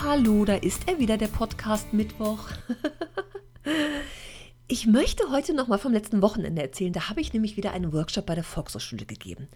Hallo, 0.00 0.44
da 0.44 0.54
ist 0.54 0.86
er 0.86 1.00
wieder, 1.00 1.16
der 1.16 1.26
Podcast 1.26 1.92
Mittwoch. 1.92 2.48
ich 4.68 4.86
möchte 4.86 5.30
heute 5.30 5.52
noch 5.52 5.66
mal 5.66 5.78
vom 5.78 5.92
letzten 5.92 6.22
Wochenende 6.22 6.62
erzählen. 6.62 6.92
Da 6.92 7.08
habe 7.08 7.20
ich 7.20 7.32
nämlich 7.32 7.56
wieder 7.56 7.72
einen 7.72 7.92
Workshop 7.92 8.26
bei 8.26 8.36
der 8.36 8.44
Volkshochschule 8.44 9.04
gegeben. 9.04 9.48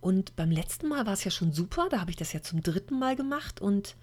Und 0.00 0.34
beim 0.34 0.50
letzten 0.50 0.88
Mal 0.88 1.04
war 1.04 1.12
es 1.12 1.24
ja 1.24 1.30
schon 1.30 1.52
super. 1.52 1.88
Da 1.90 2.00
habe 2.00 2.10
ich 2.10 2.16
das 2.16 2.32
ja 2.32 2.40
zum 2.40 2.62
dritten 2.62 2.98
Mal 2.98 3.16
gemacht. 3.16 3.60
Und 3.60 3.96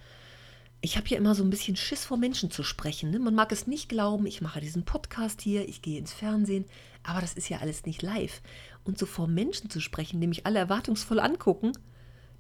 ich 0.80 0.96
habe 0.96 1.08
ja 1.08 1.18
immer 1.18 1.34
so 1.34 1.44
ein 1.44 1.50
bisschen 1.50 1.76
Schiss 1.76 2.06
vor 2.06 2.18
Menschen 2.18 2.52
zu 2.52 2.62
sprechen. 2.62 3.10
Ne? 3.10 3.18
Man 3.18 3.34
mag 3.34 3.52
es 3.52 3.66
nicht 3.66 3.90
glauben, 3.90 4.28
ich 4.28 4.42
mache 4.42 4.62
diesen 4.62 4.86
Podcast 4.86 5.42
hier, 5.42 5.68
ich 5.68 5.82
gehe 5.82 5.98
ins 5.98 6.14
Fernsehen. 6.14 6.66
Aber 7.02 7.20
das 7.20 7.34
ist 7.34 7.50
ja 7.50 7.62
alles 7.62 7.88
nicht 7.88 8.04
live. 8.04 8.44
Und 8.84 9.00
so 9.00 9.08
vor 9.08 9.28
Menschen 9.28 9.72
zu 9.72 9.80
sprechen, 9.80 10.22
die 10.22 10.28
mich 10.28 10.46
alle 10.46 10.60
erwartungsvoll 10.60 11.20
angucken, 11.20 11.72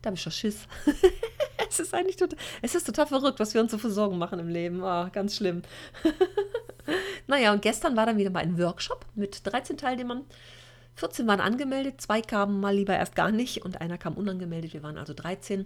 da 0.02 0.08
habe 0.08 0.16
ich 0.16 0.22
schon 0.22 0.32
Schiss. 0.32 0.68
es 1.70 1.80
ist 1.80 1.94
eigentlich 1.94 2.18
total, 2.18 2.38
es 2.62 2.76
ist 2.76 2.86
total 2.86 3.08
verrückt, 3.08 3.40
was 3.40 3.54
wir 3.54 3.62
uns 3.62 3.72
so 3.72 3.78
für 3.78 3.92
Sorgen 3.92 4.18
machen 4.18 4.40
im 4.40 4.48
Leben. 4.48 4.82
Oh, 4.84 5.08
ganz 5.12 5.36
schlimm. 5.36 5.62
naja, 7.28 7.54
und 7.54 7.62
gestern 7.62 7.96
war 7.96 8.06
dann 8.06 8.18
wieder 8.18 8.30
mal 8.30 8.44
ein 8.44 8.58
Workshop 8.58 9.06
mit 9.16 9.42
13 9.46 9.78
Teilnehmern. 9.78 10.24
14 10.96 11.28
waren 11.28 11.42
angemeldet, 11.42 12.00
zwei 12.00 12.22
kamen 12.22 12.60
mal 12.60 12.74
lieber 12.74 12.96
erst 12.96 13.16
gar 13.16 13.32
nicht 13.32 13.64
und 13.66 13.82
einer 13.82 13.98
kam 13.98 14.14
unangemeldet. 14.14 14.74
Wir 14.74 14.84
waren 14.84 14.98
also 14.98 15.14
13. 15.14 15.66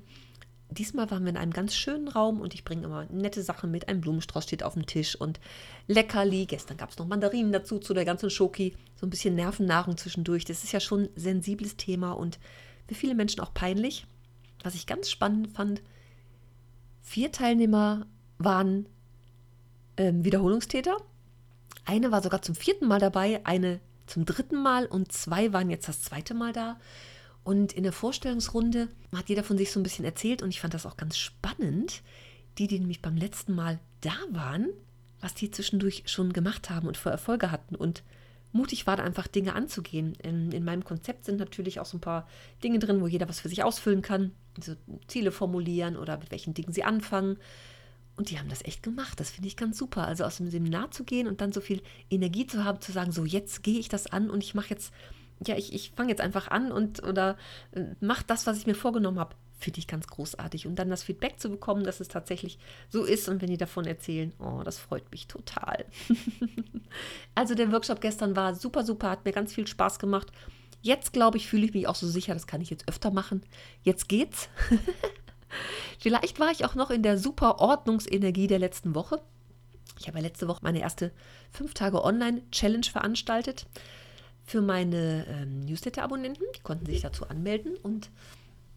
Diesmal 0.71 1.09
waren 1.09 1.23
wir 1.23 1.31
in 1.31 1.37
einem 1.37 1.53
ganz 1.53 1.75
schönen 1.75 2.07
Raum 2.07 2.41
und 2.41 2.53
ich 2.53 2.63
bringe 2.63 2.85
immer 2.85 3.05
nette 3.11 3.41
Sachen 3.41 3.71
mit. 3.71 3.89
Ein 3.89 4.01
Blumenstrauß 4.01 4.43
steht 4.43 4.63
auf 4.63 4.73
dem 4.73 4.85
Tisch 4.85 5.15
und 5.15 5.39
Leckerli. 5.87 6.45
Gestern 6.45 6.77
gab 6.77 6.91
es 6.91 6.97
noch 6.97 7.07
Mandarinen 7.07 7.51
dazu, 7.51 7.79
zu 7.79 7.93
der 7.93 8.05
ganzen 8.05 8.29
Schoki. 8.29 8.75
So 8.95 9.07
ein 9.07 9.09
bisschen 9.09 9.35
Nervennahrung 9.35 9.97
zwischendurch. 9.97 10.45
Das 10.45 10.63
ist 10.63 10.71
ja 10.71 10.79
schon 10.79 11.03
ein 11.03 11.09
sensibles 11.15 11.75
Thema 11.75 12.11
und 12.11 12.39
für 12.87 12.95
viele 12.95 13.15
Menschen 13.15 13.41
auch 13.41 13.53
peinlich 13.53 14.05
was 14.63 14.75
ich 14.75 14.87
ganz 14.87 15.09
spannend 15.09 15.49
fand, 15.49 15.81
vier 17.01 17.31
Teilnehmer 17.31 18.05
waren 18.37 18.85
ähm, 19.97 20.23
Wiederholungstäter. 20.23 20.97
Eine 21.85 22.11
war 22.11 22.21
sogar 22.21 22.41
zum 22.41 22.55
vierten 22.55 22.87
Mal 22.87 22.99
dabei, 22.99 23.45
eine 23.45 23.79
zum 24.05 24.25
dritten 24.25 24.61
Mal 24.61 24.85
und 24.85 25.11
zwei 25.11 25.53
waren 25.53 25.69
jetzt 25.69 25.87
das 25.87 26.01
zweite 26.01 26.33
Mal 26.33 26.53
da. 26.53 26.79
Und 27.43 27.73
in 27.73 27.83
der 27.83 27.93
Vorstellungsrunde 27.93 28.89
hat 29.15 29.29
jeder 29.29 29.43
von 29.43 29.57
sich 29.57 29.71
so 29.71 29.79
ein 29.79 29.83
bisschen 29.83 30.05
erzählt 30.05 30.41
und 30.41 30.49
ich 30.49 30.59
fand 30.61 30.73
das 30.73 30.85
auch 30.85 30.97
ganz 30.97 31.17
spannend. 31.17 32.01
Die, 32.57 32.67
die 32.67 32.79
nämlich 32.79 33.01
beim 33.01 33.15
letzten 33.15 33.55
Mal 33.55 33.79
da 34.01 34.15
waren, 34.31 34.67
was 35.21 35.33
die 35.33 35.49
zwischendurch 35.49 36.03
schon 36.07 36.33
gemacht 36.33 36.69
haben 36.69 36.87
und 36.87 36.97
für 36.97 37.09
Erfolge 37.09 37.51
hatten 37.51 37.75
und 37.75 38.03
mutig 38.51 38.87
war, 38.87 38.97
da 38.97 39.03
einfach 39.03 39.27
Dinge 39.27 39.53
anzugehen. 39.53 40.15
In, 40.23 40.51
in, 40.51 40.63
meinem 40.63 40.83
Konzept 40.83 41.25
sind 41.25 41.39
natürlich 41.39 41.79
auch 41.79 41.85
so 41.85 41.97
ein 41.97 42.01
paar 42.01 42.27
Dinge 42.63 42.79
drin, 42.79 43.01
wo 43.01 43.07
jeder 43.07 43.29
was 43.29 43.39
für 43.39 43.49
sich 43.49 43.63
ausfüllen 43.63 44.01
kann, 44.01 44.31
so 44.61 44.73
Ziele 45.07 45.31
formulieren 45.31 45.97
oder 45.97 46.17
mit 46.17 46.31
welchen 46.31 46.53
Dingen 46.53 46.73
sie 46.73 46.83
anfangen. 46.83 47.37
Und 48.15 48.31
die 48.31 48.39
haben 48.39 48.49
das 48.49 48.65
echt 48.65 48.83
gemacht. 48.83 49.19
Das 49.19 49.29
finde 49.29 49.47
ich 49.47 49.55
ganz 49.55 49.77
super. 49.77 50.05
Also 50.05 50.25
aus 50.25 50.37
dem 50.37 50.49
Seminar 50.49 50.91
zu 50.91 51.03
gehen 51.03 51.27
und 51.27 51.41
dann 51.41 51.53
so 51.53 51.61
viel 51.61 51.81
Energie 52.09 52.47
zu 52.47 52.65
haben, 52.65 52.81
zu 52.81 52.91
sagen, 52.91 53.11
so 53.11 53.23
jetzt 53.23 53.63
gehe 53.63 53.79
ich 53.79 53.87
das 53.87 54.07
an 54.07 54.29
und 54.29 54.43
ich 54.43 54.55
mache 54.55 54.69
jetzt, 54.71 54.93
ja, 55.45 55.55
ich, 55.55 55.73
ich 55.73 55.91
fange 55.95 56.09
jetzt 56.09 56.21
einfach 56.21 56.49
an 56.49 56.71
und 56.71 57.03
oder 57.03 57.37
äh, 57.71 57.85
mache 58.01 58.25
das, 58.27 58.45
was 58.45 58.57
ich 58.57 58.67
mir 58.67 58.75
vorgenommen 58.75 59.19
habe 59.19 59.35
finde 59.59 59.79
ich 59.79 59.87
ganz 59.87 60.07
großartig. 60.07 60.65
Und 60.65 60.75
dann 60.75 60.89
das 60.89 61.03
Feedback 61.03 61.39
zu 61.39 61.49
bekommen, 61.49 61.83
dass 61.83 61.99
es 61.99 62.07
tatsächlich 62.07 62.57
so 62.89 63.03
ist 63.03 63.27
und 63.29 63.41
wenn 63.41 63.49
die 63.49 63.57
davon 63.57 63.85
erzählen, 63.85 64.33
oh, 64.39 64.61
das 64.63 64.79
freut 64.79 65.11
mich 65.11 65.27
total. 65.27 65.85
also 67.35 67.55
der 67.55 67.71
Workshop 67.71 68.01
gestern 68.01 68.35
war 68.35 68.55
super, 68.55 68.83
super, 68.83 69.09
hat 69.09 69.25
mir 69.25 69.33
ganz 69.33 69.53
viel 69.53 69.67
Spaß 69.67 69.99
gemacht. 69.99 70.31
Jetzt, 70.81 71.11
glaube 71.11 71.37
ich, 71.37 71.47
fühle 71.47 71.65
ich 71.65 71.73
mich 71.73 71.87
auch 71.87 71.95
so 71.95 72.07
sicher, 72.07 72.33
das 72.33 72.47
kann 72.47 72.61
ich 72.61 72.69
jetzt 72.69 72.87
öfter 72.87 73.11
machen. 73.11 73.43
Jetzt 73.83 74.07
geht's. 74.07 74.49
Vielleicht 75.99 76.39
war 76.39 76.51
ich 76.51 76.63
auch 76.63 76.75
noch 76.75 76.89
in 76.89 77.03
der 77.03 77.17
super 77.17 77.59
Ordnungsenergie 77.59 78.47
der 78.47 78.59
letzten 78.59 78.95
Woche. 78.95 79.21
Ich 79.99 80.07
habe 80.07 80.19
ja 80.19 80.23
letzte 80.23 80.47
Woche 80.47 80.61
meine 80.63 80.79
erste 80.79 81.11
fünf 81.51 81.73
Tage 81.73 82.01
Online-Challenge 82.03 82.85
veranstaltet 82.85 83.65
für 84.45 84.61
meine 84.61 85.25
ähm, 85.27 85.59
Newsletter-Abonnenten. 85.65 86.45
Die 86.55 86.61
konnten 86.61 86.85
sich 86.85 87.01
dazu 87.01 87.27
anmelden 87.27 87.75
und 87.83 88.09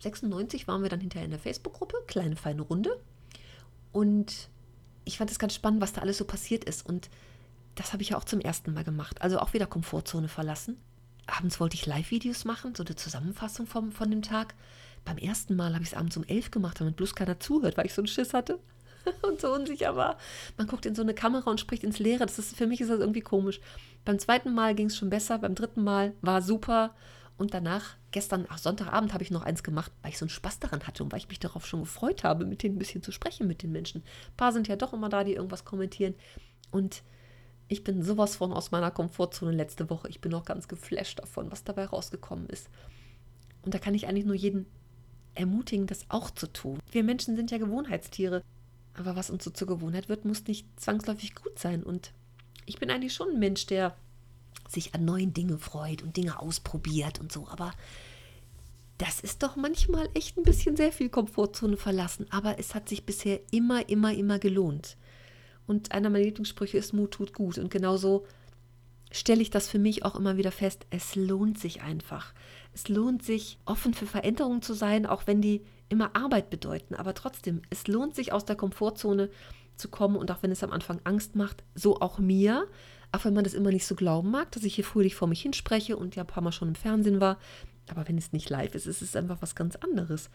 96 0.03 0.69
waren 0.69 0.83
wir 0.83 0.89
dann 0.89 1.01
hinterher 1.01 1.25
in 1.25 1.31
der 1.31 1.41
Facebook-Gruppe, 1.41 1.97
kleine 2.07 2.37
feine 2.37 2.63
Runde. 2.63 3.01
Und 3.93 4.49
ich 5.05 5.19
fand 5.19 5.31
es 5.31 5.39
ganz 5.39 5.55
spannend, 5.55 5.81
was 5.81 5.93
da 5.93 6.01
alles 6.01 6.19
so 6.19 6.25
passiert 6.25 6.65
ist. 6.65 6.87
Und 6.87 7.09
das 7.75 7.93
habe 7.93 8.03
ich 8.03 8.11
ja 8.11 8.19
auch 8.19 8.25
zum 8.25 8.41
ersten 8.41 8.75
Mal 8.75 8.85
gemacht. 8.85 9.23
Also 9.23 9.39
auch 9.39 9.53
wieder 9.53 9.67
Komfortzone 9.67 10.29
verlassen. 10.29 10.79
Abends 11.27 11.61
wollte 11.61 11.77
ich 11.77 11.87
Live-Videos 11.87 12.45
machen, 12.45 12.75
so 12.75 12.85
eine 12.85 12.97
Zusammenfassung 12.97 13.67
vom, 13.67 13.93
von 13.93 14.11
dem 14.11 14.23
Tag. 14.23 14.55
Beim 15.05 15.19
ersten 15.19 15.57
Mal 15.57 15.75
habe 15.75 15.83
ich 15.83 15.91
es 15.91 15.97
abends 15.97 16.17
um 16.17 16.25
elf 16.25 16.51
gemacht, 16.51 16.81
damit 16.81 16.97
bloß 16.97 17.15
keiner 17.15 17.41
zuhört, 17.41 17.77
weil 17.77 17.87
ich 17.87 17.95
so 17.95 18.03
einen 18.03 18.09
Schiss 18.09 18.35
hatte 18.35 18.59
und 19.23 19.41
so 19.41 19.53
unsicher 19.53 19.97
war. 19.97 20.19
Man 20.57 20.67
guckt 20.67 20.87
in 20.87 20.95
so 20.95 21.03
eine 21.03 21.15
Kamera 21.15 21.51
und 21.51 21.61
spricht 21.61 21.85
ins 21.85 21.99
Leere. 21.99 22.27
Das 22.27 22.39
ist, 22.39 22.57
für 22.57 22.67
mich 22.67 22.81
ist 22.81 22.91
das 22.91 23.01
irgendwie 23.01 23.21
komisch. 23.21 23.61
Beim 24.05 24.19
zweiten 24.19 24.53
Mal 24.53 24.75
ging 24.75 24.89
es 24.89 24.97
schon 24.97 25.11
besser, 25.11 25.39
beim 25.39 25.55
dritten 25.55 25.85
Mal 25.85 26.13
war 26.23 26.43
super. 26.43 26.95
Und 27.43 27.55
danach, 27.55 27.97
gestern, 28.13 28.47
ach, 28.51 28.59
Sonntagabend, 28.59 29.13
habe 29.13 29.25
ich 29.25 29.33
noch 29.33 29.43
eins 29.43 29.65
gemacht, 29.65 29.91
weil 30.01 30.13
ich 30.13 30.19
so 30.19 30.25
einen 30.25 30.31
Spaß 30.31 30.61
daran 30.61 30.87
hatte 30.87 31.03
und 31.03 31.11
weil 31.11 31.19
ich 31.19 31.29
mich 31.29 31.41
darauf 31.41 31.67
schon 31.67 31.81
gefreut 31.81 32.23
habe, 32.23 32.47
mit 32.47 32.63
denen 32.63 32.77
ein 32.77 32.79
bisschen 32.79 33.03
zu 33.03 33.11
sprechen, 33.11 33.49
mit 33.49 33.65
den 33.65 33.73
Menschen. 33.73 34.03
Ein 34.03 34.37
paar 34.37 34.53
sind 34.53 34.69
ja 34.69 34.77
doch 34.77 34.93
immer 34.93 35.09
da, 35.09 35.25
die 35.25 35.35
irgendwas 35.35 35.65
kommentieren. 35.65 36.15
Und 36.71 37.03
ich 37.67 37.83
bin 37.83 38.01
sowas 38.01 38.37
von 38.37 38.53
aus 38.53 38.71
meiner 38.71 38.93
Komfortzone 38.93 39.51
letzte 39.51 39.91
Woche. 39.91 40.09
Ich 40.09 40.21
bin 40.21 40.33
auch 40.35 40.45
ganz 40.45 40.69
geflasht 40.69 41.19
davon, 41.19 41.51
was 41.51 41.65
dabei 41.65 41.87
rausgekommen 41.87 42.47
ist. 42.47 42.71
Und 43.63 43.75
da 43.75 43.81
kann 43.81 43.95
ich 43.95 44.07
eigentlich 44.07 44.25
nur 44.25 44.37
jeden 44.37 44.67
ermutigen, 45.35 45.89
das 45.89 46.09
auch 46.11 46.31
zu 46.31 46.47
tun. 46.47 46.79
Wir 46.93 47.03
Menschen 47.03 47.35
sind 47.35 47.51
ja 47.51 47.59
Gewohnheitstiere. 47.59 48.45
Aber 48.95 49.17
was 49.17 49.31
uns 49.31 49.43
so 49.43 49.51
zur 49.51 49.67
Gewohnheit 49.67 50.09
wird, 50.09 50.25
muss 50.25 50.47
nicht 50.47 50.69
zwangsläufig 50.79 51.35
gut 51.35 51.59
sein. 51.59 51.83
Und 51.83 52.13
ich 52.67 52.79
bin 52.79 52.89
eigentlich 52.89 53.15
schon 53.15 53.31
ein 53.31 53.41
Mensch, 53.41 53.67
der 53.67 53.97
sich 54.73 54.95
an 54.95 55.05
neuen 55.05 55.33
Dingen 55.33 55.59
freut 55.59 56.03
und 56.03 56.17
Dinge 56.17 56.41
ausprobiert 56.41 57.21
und 57.21 57.33
so. 57.33 57.47
Aber 57.49 57.73
das 58.99 59.21
ist 59.21 59.43
doch 59.43 59.57
manchmal 59.57 60.09
echt 60.15 60.37
ein 60.37 60.45
bisschen 60.45 60.77
sehr 60.77 60.93
viel 60.93 61.09
Komfortzone 61.09 61.77
verlassen. 61.77 62.27
Aber 62.31 62.59
es 62.59 62.75
hat 62.75 62.89
sich 62.89 63.05
bisher 63.05 63.41
immer, 63.51 63.89
immer, 63.89 64.15
immer 64.15 64.39
gelohnt. 64.39 64.97
Und 65.67 65.93
einer 65.93 66.11
meiner 66.11 66.25
Lieblingssprüche 66.25 66.79
ist, 66.79 66.93
Mut 66.93 67.13
tut 67.13 67.33
gut. 67.33 67.59
Und 67.59 67.71
genauso 67.71 68.27
stelle 69.11 69.43
ich 69.43 69.51
das 69.51 69.69
für 69.69 69.79
mich 69.79 70.05
auch 70.05 70.15
immer 70.15 70.37
wieder 70.37 70.53
fest. 70.53 70.87
Es 70.91 71.17
lohnt 71.17 71.59
sich 71.59 71.83
einfach. 71.83 72.33
Es 72.73 72.89
lohnt 72.89 73.25
sich, 73.25 73.59
offen 73.65 73.95
für 73.95 74.07
Veränderungen 74.07 74.63
zu 74.63 74.75
sein, 74.75 75.07
auch 75.07 75.27
wenn 75.27 75.43
die 75.43 75.63
immer 75.89 76.15
Arbeit 76.15 76.49
bedeuten. 76.51 76.95
Aber 76.95 77.15
trotzdem, 77.15 77.63
es 77.71 77.87
lohnt 77.87 78.15
sich, 78.15 78.33
aus 78.33 78.45
der 78.45 78.57
Komfortzone 78.57 79.31
zu 79.77 79.89
kommen. 79.89 80.17
Und 80.17 80.31
auch 80.31 80.43
wenn 80.43 80.53
es 80.53 80.63
am 80.63 80.73
Anfang 80.73 81.01
Angst 81.05 81.37
macht, 81.37 81.65
so 81.75 82.01
auch 82.01 82.19
mir. 82.19 82.69
Auch 83.13 83.27
wenn 83.27 83.35
man 83.35 83.45
das 83.45 83.55
immer 83.55 83.71
nicht 83.71 83.87
so 83.87 83.95
glauben 83.95 84.31
mag, 84.31 84.51
dass 84.53 84.65
ich 84.65 84.75
hier 84.75 84.85
fröhlich 84.85 85.15
vor 85.15 85.29
mich 85.29 85.43
hinspreche 85.43 85.97
und 85.97 86.17
ja 86.17 86.23
ein 86.23 86.27
paar 86.27 86.43
Mal 86.43 86.53
schon 86.53 86.69
im 86.69 86.75
Fernsehen 86.75 87.21
war. 87.21 87.39
Aber 87.89 88.09
wenn 88.09 88.17
es 88.17 88.33
nicht 88.33 88.49
live 88.49 88.75
ist, 88.75 88.87
ist 88.87 89.03
es 89.03 89.15
einfach 89.15 89.43
was 89.43 89.55
ganz 89.55 89.77
anderes. 89.77 90.31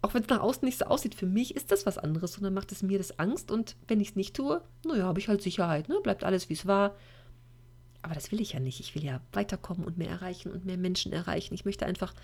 Auch 0.00 0.14
wenn 0.14 0.22
es 0.22 0.28
nach 0.28 0.40
außen 0.40 0.64
nicht 0.64 0.78
so 0.78 0.86
aussieht, 0.86 1.14
für 1.14 1.26
mich 1.26 1.54
ist 1.54 1.70
das 1.70 1.84
was 1.84 1.98
anderes. 1.98 2.38
Und 2.38 2.44
dann 2.44 2.54
macht 2.54 2.72
es 2.72 2.82
mir 2.82 2.96
das 2.96 3.18
Angst. 3.18 3.50
Und 3.50 3.76
wenn 3.88 4.00
ich 4.00 4.10
es 4.10 4.16
nicht 4.16 4.34
tue, 4.34 4.62
naja, 4.86 5.04
habe 5.04 5.20
ich 5.20 5.28
halt 5.28 5.42
Sicherheit. 5.42 5.88
Ne? 5.88 6.00
Bleibt 6.02 6.24
alles, 6.24 6.48
wie 6.48 6.54
es 6.54 6.66
war. 6.66 6.94
Aber 8.00 8.14
das 8.14 8.32
will 8.32 8.40
ich 8.40 8.52
ja 8.52 8.60
nicht. 8.60 8.80
Ich 8.80 8.94
will 8.94 9.04
ja 9.04 9.20
weiterkommen 9.32 9.84
und 9.84 9.98
mehr 9.98 10.08
erreichen 10.08 10.50
und 10.50 10.64
mehr 10.64 10.78
Menschen 10.78 11.12
erreichen. 11.12 11.52
Ich 11.52 11.66
möchte 11.66 11.84
einfach 11.84 12.14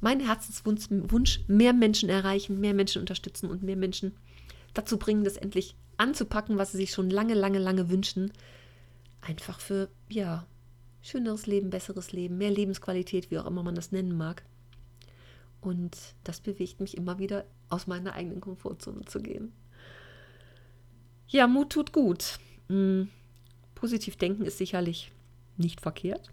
meinen 0.00 0.24
Herzenswunsch, 0.24 1.40
mehr 1.46 1.74
Menschen 1.74 2.08
erreichen, 2.08 2.58
mehr 2.58 2.72
Menschen 2.72 3.00
unterstützen 3.00 3.50
und 3.50 3.62
mehr 3.62 3.76
Menschen 3.76 4.16
dazu 4.72 4.98
bringen, 4.98 5.24
das 5.24 5.36
endlich 5.36 5.74
anzupacken, 5.98 6.56
was 6.56 6.72
sie 6.72 6.78
sich 6.78 6.92
schon 6.92 7.10
lange, 7.10 7.34
lange, 7.34 7.58
lange 7.58 7.90
wünschen 7.90 8.32
einfach 9.20 9.60
für, 9.60 9.88
ja, 10.08 10.46
schöneres 11.02 11.46
Leben, 11.46 11.70
besseres 11.70 12.12
Leben, 12.12 12.38
mehr 12.38 12.50
Lebensqualität, 12.50 13.30
wie 13.30 13.38
auch 13.38 13.46
immer 13.46 13.62
man 13.62 13.74
das 13.74 13.92
nennen 13.92 14.16
mag. 14.16 14.44
Und 15.60 15.96
das 16.24 16.40
bewegt 16.40 16.80
mich 16.80 16.96
immer 16.96 17.18
wieder, 17.18 17.44
aus 17.68 17.86
meiner 17.86 18.14
eigenen 18.14 18.40
Komfortzone 18.40 19.04
zu 19.04 19.20
gehen. 19.20 19.52
Ja, 21.28 21.46
Mut 21.46 21.70
tut 21.70 21.92
gut. 21.92 22.38
Hm, 22.68 23.08
positiv 23.74 24.16
denken 24.16 24.44
ist 24.44 24.58
sicherlich 24.58 25.12
nicht 25.56 25.80
verkehrt. 25.80 26.30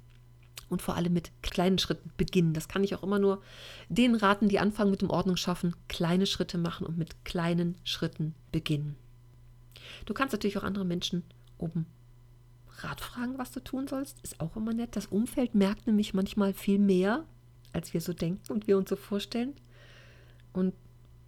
und 0.69 0.81
vor 0.81 0.95
allem 0.95 1.13
mit 1.13 1.31
kleinen 1.41 1.77
Schritten 1.77 2.11
beginnen. 2.17 2.53
Das 2.53 2.67
kann 2.67 2.83
ich 2.83 2.93
auch 2.93 3.03
immer 3.03 3.19
nur 3.19 3.41
den 3.89 4.15
raten, 4.15 4.49
die 4.49 4.59
anfangen 4.59 4.91
mit 4.91 5.01
dem 5.01 5.09
Ordnung 5.09 5.37
schaffen, 5.37 5.73
kleine 5.87 6.25
Schritte 6.25 6.57
machen 6.57 6.85
und 6.85 6.97
mit 6.97 7.23
kleinen 7.23 7.75
Schritten 7.85 8.35
beginnen. 8.51 8.97
Du 10.05 10.13
kannst 10.13 10.33
natürlich 10.33 10.57
auch 10.57 10.63
andere 10.63 10.83
Menschen 10.83 11.23
oben 11.57 11.85
Rat 12.77 13.01
fragen, 13.01 13.37
was 13.37 13.51
du 13.51 13.59
tun 13.59 13.87
sollst, 13.87 14.19
ist 14.21 14.39
auch 14.39 14.55
immer 14.55 14.73
nett. 14.73 14.95
Das 14.95 15.07
Umfeld 15.07 15.55
merkt 15.55 15.87
nämlich 15.87 16.13
manchmal 16.13 16.53
viel 16.53 16.79
mehr, 16.79 17.25
als 17.73 17.93
wir 17.93 18.01
so 18.01 18.13
denken 18.13 18.51
und 18.51 18.67
wir 18.67 18.77
uns 18.77 18.89
so 18.89 18.95
vorstellen. 18.95 19.55
Und 20.53 20.73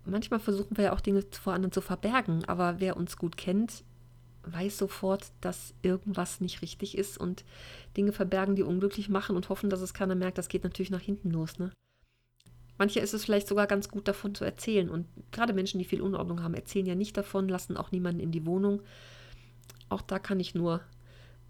manchmal 0.06 0.40
versuchen 0.40 0.78
wir 0.78 0.86
ja 0.86 0.94
auch 0.94 1.02
Dinge 1.02 1.24
vor 1.32 1.54
anderen 1.54 1.72
zu 1.72 1.82
verbergen, 1.82 2.46
aber 2.46 2.80
wer 2.80 2.98
uns 2.98 3.18
gut 3.18 3.38
kennt, 3.38 3.84
weiß 4.44 4.78
sofort, 4.78 5.32
dass 5.42 5.74
irgendwas 5.82 6.40
nicht 6.40 6.62
richtig 6.62 6.98
ist 6.98 7.18
und 7.18 7.44
Dinge 7.98 8.14
verbergen, 8.14 8.56
die 8.56 8.64
unglücklich 8.64 9.10
machen 9.10 9.36
und 9.36 9.50
hoffen, 9.50 9.70
dass 9.70 9.82
es 9.82 9.94
keiner 9.94 10.16
merkt, 10.16 10.38
das 10.38 10.48
geht 10.48 10.64
natürlich 10.64 10.92
nach 10.92 11.02
hinten 11.02 11.32
los. 11.32 11.60
Ne? 11.60 11.72
Manche 12.78 13.02
ist 13.02 13.14
es 13.14 13.26
vielleicht 13.26 13.48
sogar 13.48 13.68
ganz 13.68 13.90
gut 13.90 14.08
davon 14.08 14.34
zu 14.34 14.46
erzählen. 14.46 14.90
Und 14.90 15.06
gerade 15.32 15.54
Menschen, 15.54 15.80
die 15.80 15.86
viel 15.86 16.02
Unordnung 16.02 16.42
haben, 16.42 16.54
erzählen 16.54 16.86
ja 16.86 16.96
nicht 16.96 17.18
davon, 17.18 17.50
lassen 17.50 17.76
auch 17.76 17.92
niemanden 17.92 18.22
in 18.22 18.32
die 18.32 18.46
Wohnung. 18.46 18.82
Auch 19.90 20.02
da 20.02 20.18
kann 20.18 20.40
ich 20.40 20.56
nur 20.56 20.82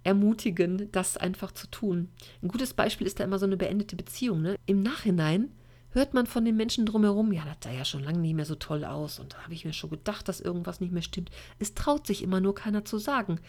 ermutigen, 0.03 0.91
das 0.91 1.17
einfach 1.17 1.51
zu 1.51 1.67
tun. 1.67 2.09
Ein 2.41 2.47
gutes 2.47 2.73
Beispiel 2.73 3.07
ist 3.07 3.19
da 3.19 3.23
immer 3.23 3.39
so 3.39 3.45
eine 3.45 3.57
beendete 3.57 3.95
Beziehung. 3.95 4.41
Ne? 4.41 4.55
Im 4.65 4.81
Nachhinein 4.81 5.51
hört 5.91 6.13
man 6.13 6.27
von 6.27 6.45
den 6.45 6.55
Menschen 6.55 6.85
drumherum, 6.85 7.31
ja, 7.31 7.43
das 7.45 7.57
sah 7.63 7.77
ja 7.77 7.85
schon 7.85 8.03
lange 8.03 8.19
nicht 8.19 8.35
mehr 8.35 8.45
so 8.45 8.55
toll 8.55 8.85
aus 8.85 9.19
und 9.19 9.33
da 9.33 9.43
habe 9.43 9.53
ich 9.53 9.65
mir 9.65 9.73
schon 9.73 9.89
gedacht, 9.89 10.27
dass 10.27 10.39
irgendwas 10.39 10.79
nicht 10.79 10.93
mehr 10.93 11.01
stimmt. 11.01 11.31
Es 11.57 11.73
traut 11.73 12.05
sich 12.05 12.23
immer 12.23 12.41
nur 12.41 12.55
keiner 12.55 12.85
zu 12.85 12.97
sagen. 12.97 13.39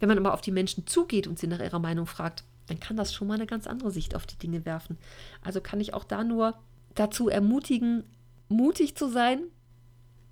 Wenn 0.00 0.08
man 0.08 0.18
aber 0.18 0.34
auf 0.34 0.40
die 0.40 0.50
Menschen 0.50 0.86
zugeht 0.86 1.26
und 1.26 1.38
sie 1.38 1.46
nach 1.46 1.60
ihrer 1.60 1.78
Meinung 1.78 2.06
fragt, 2.06 2.44
dann 2.66 2.80
kann 2.80 2.96
das 2.96 3.12
schon 3.12 3.28
mal 3.28 3.34
eine 3.34 3.46
ganz 3.46 3.66
andere 3.66 3.90
Sicht 3.90 4.16
auf 4.16 4.26
die 4.26 4.38
Dinge 4.38 4.64
werfen. 4.64 4.98
Also 5.42 5.60
kann 5.60 5.80
ich 5.80 5.94
auch 5.94 6.04
da 6.04 6.24
nur 6.24 6.54
dazu 6.94 7.28
ermutigen, 7.28 8.04
mutig 8.48 8.96
zu 8.96 9.08
sein, 9.08 9.42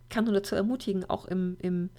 kann 0.09 0.25
nur 0.25 0.35
dazu 0.35 0.55
ermutigen, 0.55 1.09
auch 1.09 1.27
im, 1.27 1.57
im 1.61 1.91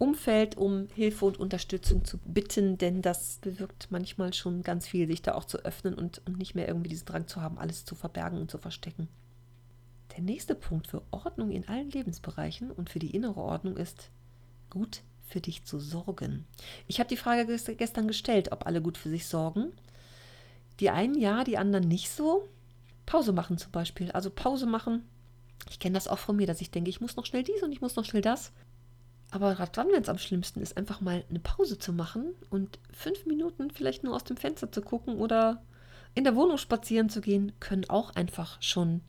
Umfeld 0.00 0.56
um 0.56 0.88
Hilfe 0.94 1.26
und 1.26 1.38
Unterstützung 1.38 2.06
zu 2.06 2.16
bitten, 2.16 2.78
denn 2.78 3.02
das 3.02 3.38
bewirkt 3.42 3.88
manchmal 3.90 4.32
schon 4.32 4.62
ganz 4.62 4.88
viel, 4.88 5.06
sich 5.06 5.20
da 5.20 5.34
auch 5.34 5.44
zu 5.44 5.58
öffnen 5.58 5.92
und, 5.92 6.22
und 6.24 6.38
nicht 6.38 6.54
mehr 6.54 6.66
irgendwie 6.66 6.88
diesen 6.88 7.04
Drang 7.04 7.26
zu 7.26 7.42
haben, 7.42 7.58
alles 7.58 7.84
zu 7.84 7.94
verbergen 7.94 8.40
und 8.40 8.50
zu 8.50 8.56
verstecken. 8.56 9.08
Der 10.16 10.22
nächste 10.22 10.54
Punkt 10.54 10.86
für 10.86 11.02
Ordnung 11.10 11.50
in 11.50 11.68
allen 11.68 11.90
Lebensbereichen 11.90 12.70
und 12.70 12.88
für 12.88 12.98
die 12.98 13.14
innere 13.14 13.42
Ordnung 13.42 13.76
ist, 13.76 14.08
gut 14.70 15.02
für 15.26 15.42
dich 15.42 15.64
zu 15.64 15.78
sorgen. 15.78 16.46
Ich 16.86 16.98
habe 16.98 17.10
die 17.10 17.18
Frage 17.18 17.44
gestern 17.76 18.08
gestellt, 18.08 18.52
ob 18.52 18.64
alle 18.64 18.80
gut 18.80 18.96
für 18.96 19.10
sich 19.10 19.26
sorgen. 19.26 19.70
Die 20.80 20.88
einen 20.88 21.14
ja, 21.14 21.44
die 21.44 21.58
anderen 21.58 21.86
nicht 21.86 22.08
so. 22.08 22.48
Pause 23.04 23.32
machen 23.32 23.58
zum 23.58 23.70
Beispiel. 23.70 24.10
Also 24.12 24.30
Pause 24.30 24.64
machen. 24.64 25.04
Ich 25.68 25.78
kenne 25.78 25.92
das 25.92 26.08
auch 26.08 26.18
von 26.18 26.36
mir, 26.36 26.46
dass 26.46 26.62
ich 26.62 26.70
denke, 26.70 26.88
ich 26.88 27.02
muss 27.02 27.16
noch 27.16 27.26
schnell 27.26 27.44
dies 27.44 27.62
und 27.62 27.70
ich 27.70 27.82
muss 27.82 27.96
noch 27.96 28.06
schnell 28.06 28.22
das. 28.22 28.50
Aber 29.30 29.54
gerade 29.54 29.72
dann, 29.72 29.88
wenn 29.92 30.02
es 30.02 30.08
am 30.08 30.18
schlimmsten 30.18 30.60
ist, 30.60 30.76
einfach 30.76 31.00
mal 31.00 31.24
eine 31.28 31.38
Pause 31.38 31.78
zu 31.78 31.92
machen 31.92 32.34
und 32.50 32.78
fünf 32.92 33.26
Minuten 33.26 33.70
vielleicht 33.70 34.02
nur 34.02 34.14
aus 34.14 34.24
dem 34.24 34.36
Fenster 34.36 34.72
zu 34.72 34.82
gucken 34.82 35.16
oder 35.16 35.62
in 36.14 36.24
der 36.24 36.34
Wohnung 36.34 36.58
spazieren 36.58 37.08
zu 37.08 37.20
gehen, 37.20 37.52
können 37.60 37.88
auch 37.88 38.14
einfach 38.16 38.60
schon 38.60 39.02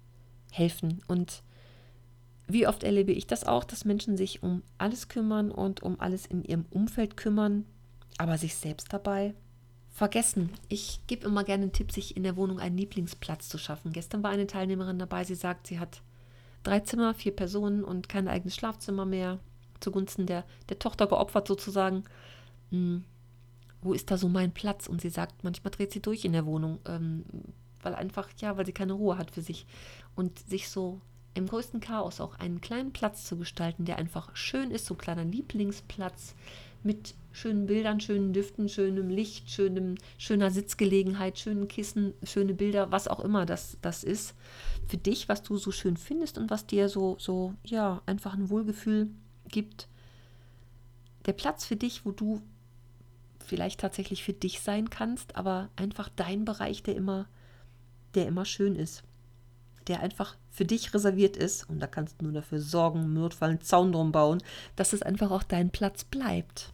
helfen. 0.51 1.01
Und 1.07 1.41
wie 2.47 2.67
oft 2.67 2.83
erlebe 2.83 3.11
ich 3.11 3.25
das 3.25 3.45
auch, 3.45 3.63
dass 3.63 3.85
Menschen 3.85 4.17
sich 4.17 4.43
um 4.43 4.61
alles 4.77 5.07
kümmern 5.07 5.51
und 5.51 5.81
um 5.81 5.99
alles 5.99 6.25
in 6.27 6.43
ihrem 6.43 6.65
Umfeld 6.69 7.17
kümmern, 7.17 7.65
aber 8.17 8.37
sich 8.37 8.55
selbst 8.55 8.93
dabei 8.93 9.33
vergessen. 9.89 10.51
Ich 10.69 11.01
gebe 11.07 11.25
immer 11.25 11.43
gerne 11.43 11.63
einen 11.63 11.73
Tipp, 11.73 11.91
sich 11.91 12.15
in 12.15 12.23
der 12.23 12.35
Wohnung 12.35 12.59
einen 12.59 12.77
Lieblingsplatz 12.77 13.49
zu 13.49 13.57
schaffen. 13.57 13.91
Gestern 13.91 14.21
war 14.23 14.31
eine 14.31 14.47
Teilnehmerin 14.47 14.99
dabei, 14.99 15.23
sie 15.23 15.35
sagt, 15.35 15.67
sie 15.67 15.79
hat 15.79 16.01
drei 16.63 16.79
Zimmer, 16.81 17.13
vier 17.13 17.35
Personen 17.35 17.83
und 17.83 18.07
kein 18.07 18.27
eigenes 18.27 18.55
Schlafzimmer 18.55 19.05
mehr 19.05 19.39
zugunsten 19.81 20.25
der, 20.25 20.45
der 20.69 20.79
Tochter 20.79 21.07
geopfert 21.07 21.47
sozusagen. 21.47 22.03
Hm, 22.71 23.03
wo 23.81 23.93
ist 23.93 24.11
da 24.11 24.17
so 24.17 24.29
mein 24.29 24.53
Platz? 24.53 24.87
Und 24.87 25.01
sie 25.01 25.09
sagt, 25.09 25.43
manchmal 25.43 25.71
dreht 25.71 25.91
sie 25.91 26.01
durch 26.01 26.23
in 26.23 26.33
der 26.33 26.45
Wohnung, 26.45 26.79
ähm, 26.85 27.25
weil 27.81 27.95
einfach, 27.95 28.29
ja, 28.37 28.57
weil 28.57 28.65
sie 28.65 28.73
keine 28.73 28.93
Ruhe 28.93 29.17
hat 29.17 29.31
für 29.31 29.41
sich. 29.41 29.65
Und 30.15 30.39
sich 30.39 30.69
so 30.69 31.01
im 31.33 31.47
größten 31.47 31.79
Chaos 31.79 32.19
auch 32.19 32.37
einen 32.39 32.61
kleinen 32.61 32.93
Platz 32.93 33.25
zu 33.25 33.37
gestalten, 33.37 33.85
der 33.85 33.97
einfach 33.97 34.35
schön 34.35 34.71
ist, 34.71 34.85
so 34.85 34.93
ein 34.93 34.99
kleiner 34.99 35.23
Lieblingsplatz 35.23 36.35
mit 36.83 37.15
schönen 37.31 37.67
Bildern, 37.67 38.01
schönen 38.01 38.33
Düften, 38.33 38.67
schönem 38.67 39.09
Licht, 39.09 39.49
schönem, 39.49 39.95
schöner 40.17 40.51
Sitzgelegenheit, 40.51 41.39
schönen 41.39 41.67
Kissen, 41.67 42.13
schöne 42.23 42.53
Bilder, 42.53 42.91
was 42.91 43.07
auch 43.07 43.19
immer 43.19 43.45
das, 43.45 43.77
das 43.81 44.03
ist. 44.03 44.35
Für 44.87 44.97
dich, 44.97 45.29
was 45.29 45.43
du 45.43 45.57
so 45.57 45.71
schön 45.71 45.95
findest 45.95 46.37
und 46.37 46.49
was 46.49 46.65
dir 46.65 46.89
so, 46.89 47.15
so, 47.19 47.53
ja, 47.63 48.01
einfach 48.05 48.33
ein 48.33 48.49
Wohlgefühl 48.49 49.09
gibt. 49.51 49.87
Der 51.25 51.33
Platz 51.33 51.65
für 51.65 51.75
dich, 51.75 52.05
wo 52.05 52.11
du 52.11 52.41
vielleicht 53.45 53.79
tatsächlich 53.79 54.23
für 54.23 54.33
dich 54.33 54.61
sein 54.61 54.89
kannst, 54.89 55.35
aber 55.35 55.69
einfach 55.75 56.09
dein 56.15 56.45
Bereich, 56.45 56.83
der 56.83 56.95
immer, 56.95 57.27
der 58.15 58.27
immer 58.27 58.45
schön 58.45 58.75
ist. 58.75 59.03
Der 59.87 59.99
einfach 59.99 60.37
für 60.49 60.65
dich 60.65 60.93
reserviert 60.93 61.35
ist. 61.35 61.69
Und 61.69 61.79
da 61.79 61.87
kannst 61.87 62.19
du 62.19 62.25
nur 62.25 62.33
dafür 62.33 62.59
sorgen, 62.61 63.13
notfalls 63.13 63.67
Zaun 63.67 63.91
drum 63.91 64.11
bauen, 64.11 64.41
dass 64.75 64.93
es 64.93 65.01
einfach 65.01 65.31
auch 65.31 65.43
dein 65.43 65.69
Platz 65.69 66.03
bleibt. 66.03 66.71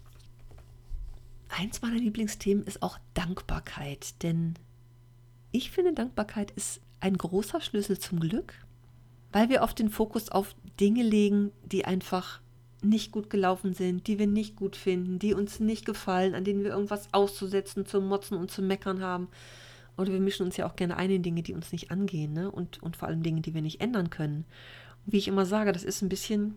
Eins 1.50 1.81
meiner 1.81 1.97
Lieblingsthemen 1.97 2.65
ist 2.65 2.83
auch 2.83 3.00
Dankbarkeit, 3.13 4.21
denn 4.21 4.56
ich 5.51 5.71
finde, 5.71 5.94
Dankbarkeit 5.94 6.51
ist 6.51 6.81
ein 7.00 7.18
großer 7.18 7.62
Schlüssel 7.62 7.97
zum 7.97 8.19
Glück, 8.19 8.53
weil 9.31 9.50
wir 9.50 9.62
oft 9.62 9.80
den 9.80 9.89
Fokus 9.89 10.30
auf 10.30 10.56
Dinge 10.80 11.03
legen, 11.03 11.51
die 11.63 11.85
einfach 11.85 12.41
nicht 12.89 13.12
gut 13.12 13.30
gelaufen 13.30 13.74
sind, 13.74 14.07
die 14.07 14.19
wir 14.19 14.28
nicht 14.28 14.56
gut 14.56 14.75
finden, 14.75 15.19
die 15.19 15.34
uns 15.34 15.60
nicht 15.60 15.86
gefallen, 15.86 16.36
an 16.36 16.44
denen 16.44 16.63
wir 16.63 16.72
irgendwas 16.72 17.13
auszusetzen, 17.13 17.86
zu 17.86 18.01
motzen 18.01 18.38
und 18.38 18.51
zu 18.51 18.62
meckern 18.62 19.01
haben. 19.01 19.28
Oder 19.98 20.12
wir 20.12 20.19
mischen 20.19 20.45
uns 20.45 20.57
ja 20.57 20.68
auch 20.68 20.75
gerne 20.75 20.98
ein 20.98 21.10
in 21.10 21.24
Dinge, 21.24 21.44
die 21.44 21.54
uns 21.54 21.72
nicht 21.72 21.92
angehen, 21.92 22.34
ne? 22.34 22.51
Und, 22.51 22.81
und 22.84 22.95
vor 22.95 23.07
allem 23.07 23.24
Dinge, 23.24 23.42
die 23.42 23.54
wir 23.54 23.62
nicht 23.62 23.81
ändern 23.81 24.10
können. 24.10 24.45
Und 25.06 25.13
wie 25.13 25.18
ich 25.18 25.28
immer 25.28 25.45
sage, 25.45 25.72
das 25.72 25.84
ist 25.84 26.01
ein 26.01 26.10
bisschen, 26.10 26.56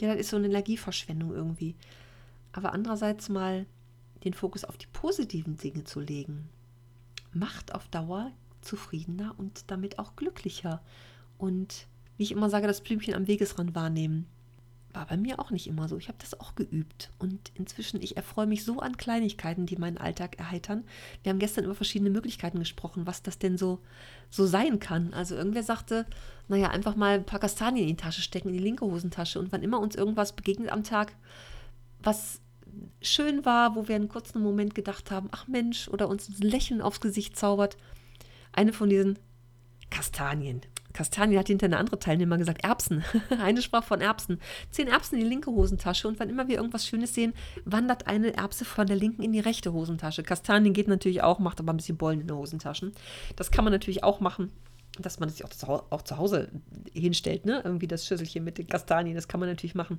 ja, 0.00 0.08
das 0.08 0.20
ist 0.20 0.30
so 0.30 0.36
eine 0.36 0.46
Energieverschwendung 0.46 1.32
irgendwie. 1.32 1.74
Aber 2.52 2.72
andererseits 2.72 3.28
mal 3.28 3.66
den 4.24 4.34
Fokus 4.34 4.64
auf 4.64 4.76
die 4.76 4.86
positiven 4.86 5.56
Dinge 5.56 5.84
zu 5.84 6.00
legen, 6.00 6.48
macht 7.32 7.74
auf 7.74 7.88
Dauer 7.88 8.30
zufriedener 8.60 9.34
und 9.38 9.70
damit 9.70 9.98
auch 9.98 10.14
glücklicher. 10.16 10.82
Und 11.38 11.86
wie 12.16 12.22
ich 12.24 12.32
immer 12.32 12.50
sage, 12.50 12.66
das 12.66 12.82
Blümchen 12.82 13.14
am 13.14 13.26
Wegesrand 13.26 13.74
wahrnehmen 13.74 14.26
war 14.94 15.06
bei 15.06 15.16
mir 15.16 15.40
auch 15.40 15.50
nicht 15.50 15.66
immer 15.66 15.88
so. 15.88 15.96
Ich 15.98 16.08
habe 16.08 16.18
das 16.20 16.38
auch 16.38 16.54
geübt. 16.54 17.10
Und 17.18 17.52
inzwischen, 17.54 18.00
ich 18.02 18.16
erfreue 18.16 18.46
mich 18.46 18.64
so 18.64 18.80
an 18.80 18.96
Kleinigkeiten, 18.96 19.66
die 19.66 19.76
meinen 19.76 19.98
Alltag 19.98 20.38
erheitern. 20.38 20.84
Wir 21.22 21.30
haben 21.30 21.38
gestern 21.38 21.64
über 21.64 21.74
verschiedene 21.74 22.10
Möglichkeiten 22.10 22.58
gesprochen, 22.58 23.06
was 23.06 23.22
das 23.22 23.38
denn 23.38 23.58
so, 23.58 23.80
so 24.30 24.46
sein 24.46 24.78
kann. 24.78 25.12
Also 25.12 25.34
irgendwer 25.34 25.62
sagte, 25.62 26.06
naja, 26.48 26.70
einfach 26.70 26.96
mal 26.96 27.14
ein 27.14 27.26
paar 27.26 27.40
Kastanien 27.40 27.88
in 27.88 27.96
die 27.96 28.02
Tasche 28.02 28.22
stecken, 28.22 28.48
in 28.48 28.54
die 28.54 28.62
linke 28.62 28.84
Hosentasche. 28.84 29.38
Und 29.38 29.52
wann 29.52 29.62
immer 29.62 29.80
uns 29.80 29.96
irgendwas 29.96 30.34
begegnet 30.34 30.70
am 30.70 30.84
Tag, 30.84 31.14
was 32.02 32.40
schön 33.00 33.44
war, 33.44 33.76
wo 33.76 33.88
wir 33.88 33.96
einen 33.96 34.08
kurzen 34.08 34.42
Moment 34.42 34.74
gedacht 34.74 35.10
haben, 35.10 35.28
ach 35.32 35.46
Mensch, 35.46 35.88
oder 35.88 36.08
uns 36.08 36.28
ein 36.28 36.42
Lächeln 36.42 36.80
aufs 36.80 37.00
Gesicht 37.00 37.36
zaubert. 37.36 37.76
Eine 38.52 38.72
von 38.72 38.88
diesen 38.88 39.18
Kastanien, 39.90 40.60
Kastanie 40.94 41.36
hat 41.36 41.48
hinter 41.48 41.66
eine 41.66 41.76
andere 41.76 41.98
Teilnehmer 41.98 42.38
gesagt, 42.38 42.64
Erbsen. 42.64 43.04
eine 43.38 43.60
sprach 43.60 43.84
von 43.84 44.00
Erbsen. 44.00 44.40
Zehn 44.70 44.88
Erbsen 44.88 45.16
in 45.18 45.24
die 45.24 45.28
linke 45.28 45.50
Hosentasche 45.50 46.08
und 46.08 46.18
wann 46.18 46.30
immer 46.30 46.48
wir 46.48 46.56
irgendwas 46.56 46.86
Schönes 46.86 47.12
sehen, 47.12 47.34
wandert 47.66 48.06
eine 48.06 48.34
Erbse 48.34 48.64
von 48.64 48.86
der 48.86 48.96
linken 48.96 49.22
in 49.22 49.32
die 49.32 49.40
rechte 49.40 49.72
Hosentasche. 49.72 50.22
Kastanien 50.22 50.72
geht 50.72 50.88
natürlich 50.88 51.22
auch, 51.22 51.38
macht 51.38 51.60
aber 51.60 51.72
ein 51.72 51.76
bisschen 51.76 51.98
Bollen 51.98 52.20
in 52.20 52.28
den 52.28 52.36
Hosentaschen. 52.36 52.92
Das 53.36 53.50
kann 53.50 53.64
man 53.64 53.72
natürlich 53.72 54.04
auch 54.04 54.20
machen, 54.20 54.52
dass 54.98 55.18
man 55.18 55.28
sich 55.28 55.44
auch, 55.44 55.84
auch 55.90 56.02
zu 56.02 56.16
Hause 56.16 56.48
hinstellt, 56.92 57.44
ne? 57.44 57.60
Irgendwie 57.64 57.88
das 57.88 58.06
Schüsselchen 58.06 58.44
mit 58.44 58.58
den 58.58 58.68
Kastanien, 58.68 59.16
das 59.16 59.28
kann 59.28 59.40
man 59.40 59.48
natürlich 59.48 59.74
machen. 59.74 59.98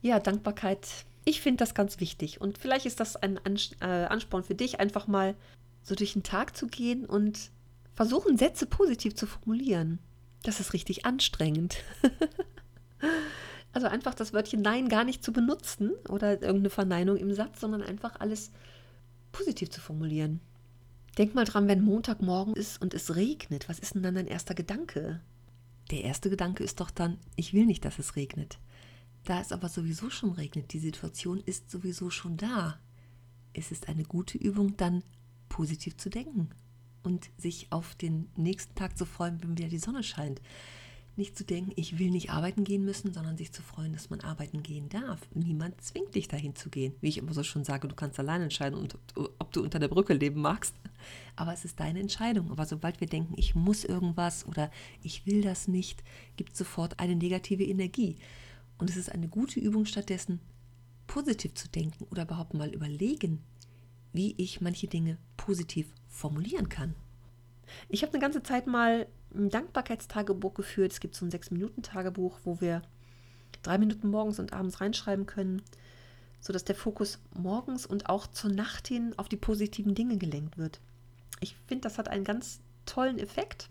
Ja, 0.00 0.18
Dankbarkeit. 0.18 0.88
Ich 1.24 1.42
finde 1.42 1.58
das 1.58 1.74
ganz 1.74 2.00
wichtig. 2.00 2.40
Und 2.40 2.56
vielleicht 2.56 2.86
ist 2.86 3.00
das 3.00 3.16
ein 3.16 3.38
äh, 3.80 3.84
Ansporn 3.84 4.42
für 4.42 4.54
dich, 4.54 4.80
einfach 4.80 5.06
mal 5.06 5.34
so 5.82 5.94
durch 5.94 6.14
den 6.14 6.22
Tag 6.22 6.56
zu 6.56 6.66
gehen 6.66 7.04
und 7.04 7.50
versuchen, 7.98 8.38
Sätze 8.38 8.64
positiv 8.64 9.16
zu 9.16 9.26
formulieren. 9.26 9.98
Das 10.44 10.60
ist 10.60 10.72
richtig 10.72 11.04
anstrengend. 11.04 11.78
also 13.72 13.88
einfach 13.88 14.14
das 14.14 14.32
Wörtchen 14.32 14.62
Nein 14.62 14.88
gar 14.88 15.02
nicht 15.02 15.24
zu 15.24 15.32
benutzen 15.32 15.90
oder 16.08 16.40
irgendeine 16.40 16.70
Verneinung 16.70 17.16
im 17.16 17.34
Satz, 17.34 17.58
sondern 17.58 17.82
einfach 17.82 18.20
alles 18.20 18.52
positiv 19.32 19.70
zu 19.70 19.80
formulieren. 19.80 20.38
Denk 21.18 21.34
mal 21.34 21.44
dran, 21.44 21.66
wenn 21.66 21.82
Montagmorgen 21.82 22.54
ist 22.54 22.80
und 22.80 22.94
es 22.94 23.16
regnet, 23.16 23.68
was 23.68 23.80
ist 23.80 23.96
denn 23.96 24.04
dann 24.04 24.14
dein 24.14 24.28
erster 24.28 24.54
Gedanke? 24.54 25.20
Der 25.90 26.04
erste 26.04 26.30
Gedanke 26.30 26.62
ist 26.62 26.78
doch 26.78 26.92
dann, 26.92 27.18
ich 27.34 27.52
will 27.52 27.66
nicht, 27.66 27.84
dass 27.84 27.98
es 27.98 28.14
regnet. 28.14 28.60
Da 29.24 29.40
es 29.40 29.50
aber 29.50 29.68
sowieso 29.68 30.08
schon 30.08 30.30
regnet, 30.30 30.72
die 30.72 30.78
Situation 30.78 31.42
ist 31.44 31.68
sowieso 31.68 32.10
schon 32.10 32.36
da. 32.36 32.78
Es 33.54 33.72
ist 33.72 33.88
eine 33.88 34.04
gute 34.04 34.38
Übung, 34.38 34.76
dann 34.76 35.02
positiv 35.48 35.96
zu 35.96 36.10
denken 36.10 36.50
und 37.02 37.30
sich 37.36 37.68
auf 37.70 37.94
den 37.94 38.28
nächsten 38.36 38.74
Tag 38.74 38.96
zu 38.98 39.06
freuen, 39.06 39.42
wenn 39.42 39.56
wieder 39.56 39.68
die 39.68 39.78
Sonne 39.78 40.02
scheint. 40.02 40.40
Nicht 41.16 41.36
zu 41.36 41.44
denken, 41.44 41.72
ich 41.74 41.98
will 41.98 42.10
nicht 42.10 42.30
arbeiten 42.30 42.62
gehen 42.62 42.84
müssen, 42.84 43.12
sondern 43.12 43.36
sich 43.36 43.50
zu 43.50 43.60
freuen, 43.60 43.92
dass 43.92 44.08
man 44.08 44.20
arbeiten 44.20 44.62
gehen 44.62 44.88
darf. 44.88 45.18
Niemand 45.34 45.80
zwingt 45.80 46.14
dich 46.14 46.28
dahin 46.28 46.54
zu 46.54 46.70
gehen. 46.70 46.94
Wie 47.00 47.08
ich 47.08 47.18
immer 47.18 47.32
so 47.32 47.42
schon 47.42 47.64
sage, 47.64 47.88
du 47.88 47.96
kannst 47.96 48.20
allein 48.20 48.40
entscheiden, 48.40 48.88
ob 49.16 49.52
du 49.52 49.62
unter 49.64 49.80
der 49.80 49.88
Brücke 49.88 50.14
leben 50.14 50.40
magst. 50.40 50.76
Aber 51.34 51.52
es 51.52 51.64
ist 51.64 51.80
deine 51.80 51.98
Entscheidung. 51.98 52.52
Aber 52.52 52.66
sobald 52.66 53.00
wir 53.00 53.08
denken, 53.08 53.34
ich 53.36 53.56
muss 53.56 53.82
irgendwas 53.84 54.46
oder 54.46 54.70
ich 55.02 55.26
will 55.26 55.42
das 55.42 55.66
nicht, 55.66 56.04
gibt 56.36 56.52
es 56.52 56.58
sofort 56.58 57.00
eine 57.00 57.16
negative 57.16 57.64
Energie. 57.64 58.14
Und 58.78 58.88
es 58.88 58.96
ist 58.96 59.10
eine 59.10 59.26
gute 59.26 59.58
Übung 59.58 59.86
stattdessen, 59.86 60.38
positiv 61.08 61.54
zu 61.54 61.68
denken 61.68 62.04
oder 62.12 62.22
überhaupt 62.22 62.54
mal 62.54 62.72
überlegen, 62.72 63.42
wie 64.12 64.36
ich 64.38 64.60
manche 64.60 64.86
Dinge 64.86 65.18
positiv 65.36 65.92
formulieren 66.18 66.68
kann. 66.68 66.94
Ich 67.88 68.02
habe 68.02 68.12
eine 68.12 68.20
ganze 68.20 68.42
Zeit 68.42 68.66
mal 68.66 69.06
ein 69.34 69.50
Dankbarkeitstagebuch 69.50 70.54
geführt. 70.54 70.92
Es 70.92 71.00
gibt 71.00 71.14
so 71.14 71.24
ein 71.24 71.30
Sechs-Minuten-Tagebuch, 71.30 72.38
wo 72.44 72.60
wir 72.60 72.82
drei 73.62 73.78
Minuten 73.78 74.08
morgens 74.08 74.38
und 74.38 74.52
abends 74.52 74.80
reinschreiben 74.80 75.26
können, 75.26 75.62
sodass 76.40 76.64
der 76.64 76.74
Fokus 76.74 77.18
morgens 77.34 77.86
und 77.86 78.08
auch 78.08 78.26
zur 78.26 78.50
Nacht 78.50 78.88
hin 78.88 79.14
auf 79.16 79.28
die 79.28 79.36
positiven 79.36 79.94
Dinge 79.94 80.16
gelenkt 80.16 80.58
wird. 80.58 80.80
Ich 81.40 81.56
finde, 81.66 81.82
das 81.82 81.98
hat 81.98 82.08
einen 82.08 82.24
ganz 82.24 82.60
tollen 82.86 83.18
Effekt. 83.18 83.68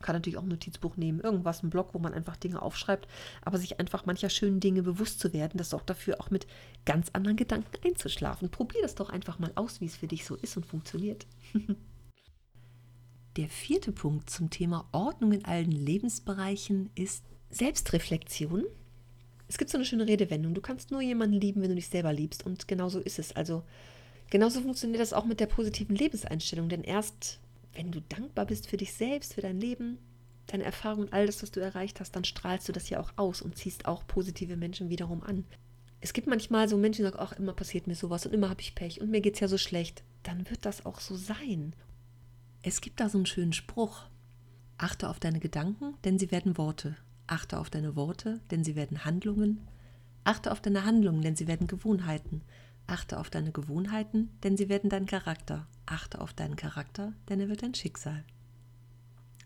Kann 0.00 0.14
natürlich 0.14 0.36
auch 0.36 0.42
ein 0.42 0.48
Notizbuch 0.48 0.96
nehmen, 0.96 1.20
irgendwas, 1.20 1.62
ein 1.62 1.70
Blog, 1.70 1.94
wo 1.94 1.98
man 1.98 2.14
einfach 2.14 2.36
Dinge 2.36 2.62
aufschreibt, 2.62 3.08
aber 3.42 3.58
sich 3.58 3.80
einfach 3.80 4.06
mancher 4.06 4.30
schönen 4.30 4.60
Dinge 4.60 4.82
bewusst 4.82 5.20
zu 5.20 5.32
werden, 5.32 5.58
das 5.58 5.70
sorgt 5.70 5.90
dafür, 5.90 6.20
auch 6.20 6.30
mit 6.30 6.46
ganz 6.84 7.10
anderen 7.12 7.36
Gedanken 7.36 7.76
einzuschlafen. 7.84 8.50
Probier 8.50 8.82
das 8.82 8.94
doch 8.94 9.10
einfach 9.10 9.38
mal 9.38 9.52
aus, 9.54 9.80
wie 9.80 9.86
es 9.86 9.96
für 9.96 10.06
dich 10.06 10.24
so 10.24 10.36
ist 10.36 10.56
und 10.56 10.66
funktioniert. 10.66 11.26
Der 13.36 13.48
vierte 13.48 13.92
Punkt 13.92 14.30
zum 14.30 14.50
Thema 14.50 14.88
Ordnung 14.90 15.30
in 15.32 15.44
allen 15.44 15.70
Lebensbereichen 15.70 16.90
ist 16.96 17.24
Selbstreflexion. 17.50 18.64
Es 19.46 19.58
gibt 19.58 19.70
so 19.70 19.78
eine 19.78 19.84
schöne 19.84 20.08
Redewendung, 20.08 20.54
du 20.54 20.60
kannst 20.60 20.90
nur 20.90 21.00
jemanden 21.00 21.40
lieben, 21.40 21.62
wenn 21.62 21.68
du 21.68 21.76
dich 21.76 21.88
selber 21.88 22.12
liebst. 22.12 22.44
Und 22.44 22.66
genau 22.66 22.88
so 22.88 22.98
ist 22.98 23.20
es. 23.20 23.36
Also 23.36 23.62
genauso 24.30 24.60
funktioniert 24.60 25.00
das 25.00 25.12
auch 25.12 25.24
mit 25.24 25.38
der 25.38 25.46
positiven 25.46 25.94
Lebenseinstellung. 25.94 26.68
Denn 26.68 26.82
erst 26.82 27.38
wenn 27.72 27.92
du 27.92 28.00
dankbar 28.00 28.46
bist 28.46 28.68
für 28.68 28.76
dich 28.76 28.92
selbst, 28.92 29.34
für 29.34 29.40
dein 29.40 29.60
Leben, 29.60 29.98
deine 30.46 30.64
Erfahrungen, 30.64 31.12
all 31.12 31.26
das, 31.26 31.42
was 31.42 31.50
du 31.50 31.60
erreicht 31.60 32.00
hast, 32.00 32.16
dann 32.16 32.24
strahlst 32.24 32.68
du 32.68 32.72
das 32.72 32.88
ja 32.90 33.00
auch 33.00 33.12
aus 33.16 33.42
und 33.42 33.56
ziehst 33.56 33.86
auch 33.86 34.06
positive 34.06 34.56
Menschen 34.56 34.88
wiederum 34.88 35.22
an. 35.22 35.44
Es 36.00 36.12
gibt 36.12 36.26
manchmal 36.26 36.68
so 36.68 36.76
Menschen, 36.76 37.02
die 37.02 37.10
sagen, 37.10 37.18
ach, 37.20 37.32
immer 37.32 37.52
passiert 37.52 37.86
mir 37.86 37.94
sowas 37.94 38.24
und 38.24 38.32
immer 38.32 38.48
habe 38.48 38.60
ich 38.60 38.74
Pech 38.74 39.00
und 39.00 39.10
mir 39.10 39.20
geht 39.20 39.34
es 39.34 39.40
ja 39.40 39.48
so 39.48 39.58
schlecht. 39.58 40.04
Dann 40.22 40.48
wird 40.48 40.64
das 40.64 40.86
auch 40.86 41.00
so 41.00 41.16
sein. 41.16 41.74
Es 42.62 42.80
gibt 42.80 43.00
da 43.00 43.08
so 43.08 43.18
einen 43.18 43.26
schönen 43.26 43.52
Spruch. 43.52 44.04
Achte 44.78 45.08
auf 45.08 45.18
deine 45.18 45.40
Gedanken, 45.40 45.94
denn 46.04 46.18
sie 46.18 46.30
werden 46.30 46.56
Worte. 46.56 46.96
Achte 47.26 47.58
auf 47.58 47.68
deine 47.68 47.96
Worte, 47.96 48.40
denn 48.50 48.64
sie 48.64 48.76
werden 48.76 49.04
Handlungen. 49.04 49.66
Achte 50.24 50.52
auf 50.52 50.60
deine 50.60 50.84
Handlungen, 50.84 51.22
denn 51.22 51.36
sie 51.36 51.48
werden 51.48 51.66
Gewohnheiten. 51.66 52.42
Achte 52.88 53.20
auf 53.20 53.30
deine 53.30 53.52
Gewohnheiten, 53.52 54.30
denn 54.42 54.56
sie 54.56 54.68
werden 54.68 54.90
dein 54.90 55.06
Charakter. 55.06 55.68
Achte 55.86 56.20
auf 56.20 56.32
deinen 56.32 56.56
Charakter, 56.56 57.12
denn 57.28 57.38
er 57.38 57.48
wird 57.48 57.62
dein 57.62 57.74
Schicksal. 57.74 58.24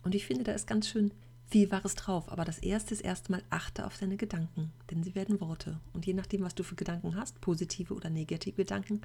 Und 0.03 0.15
ich 0.15 0.27
finde, 0.27 0.45
da 0.45 0.53
ist 0.53 0.67
ganz 0.67 0.89
schön 0.89 1.13
viel 1.49 1.71
Wahres 1.71 1.97
drauf. 1.97 2.31
Aber 2.31 2.45
das 2.45 2.59
erste 2.59 2.95
ist 2.95 3.03
erstmal, 3.03 3.43
achte 3.51 3.85
auf 3.85 3.99
deine 3.99 4.17
Gedanken, 4.17 4.73
denn 4.91 5.03
sie 5.03 5.15
werden 5.15 5.41
Worte. 5.41 5.81
Und 5.93 6.07
je 6.07 6.15
nachdem, 6.15 6.43
was 6.43 6.55
du 6.55 6.63
für 6.63 6.77
Gedanken 6.77 7.17
hast, 7.17 7.41
positive 7.41 7.95
oder 7.95 8.11
negative 8.11 8.57
Gedanken, 8.57 9.03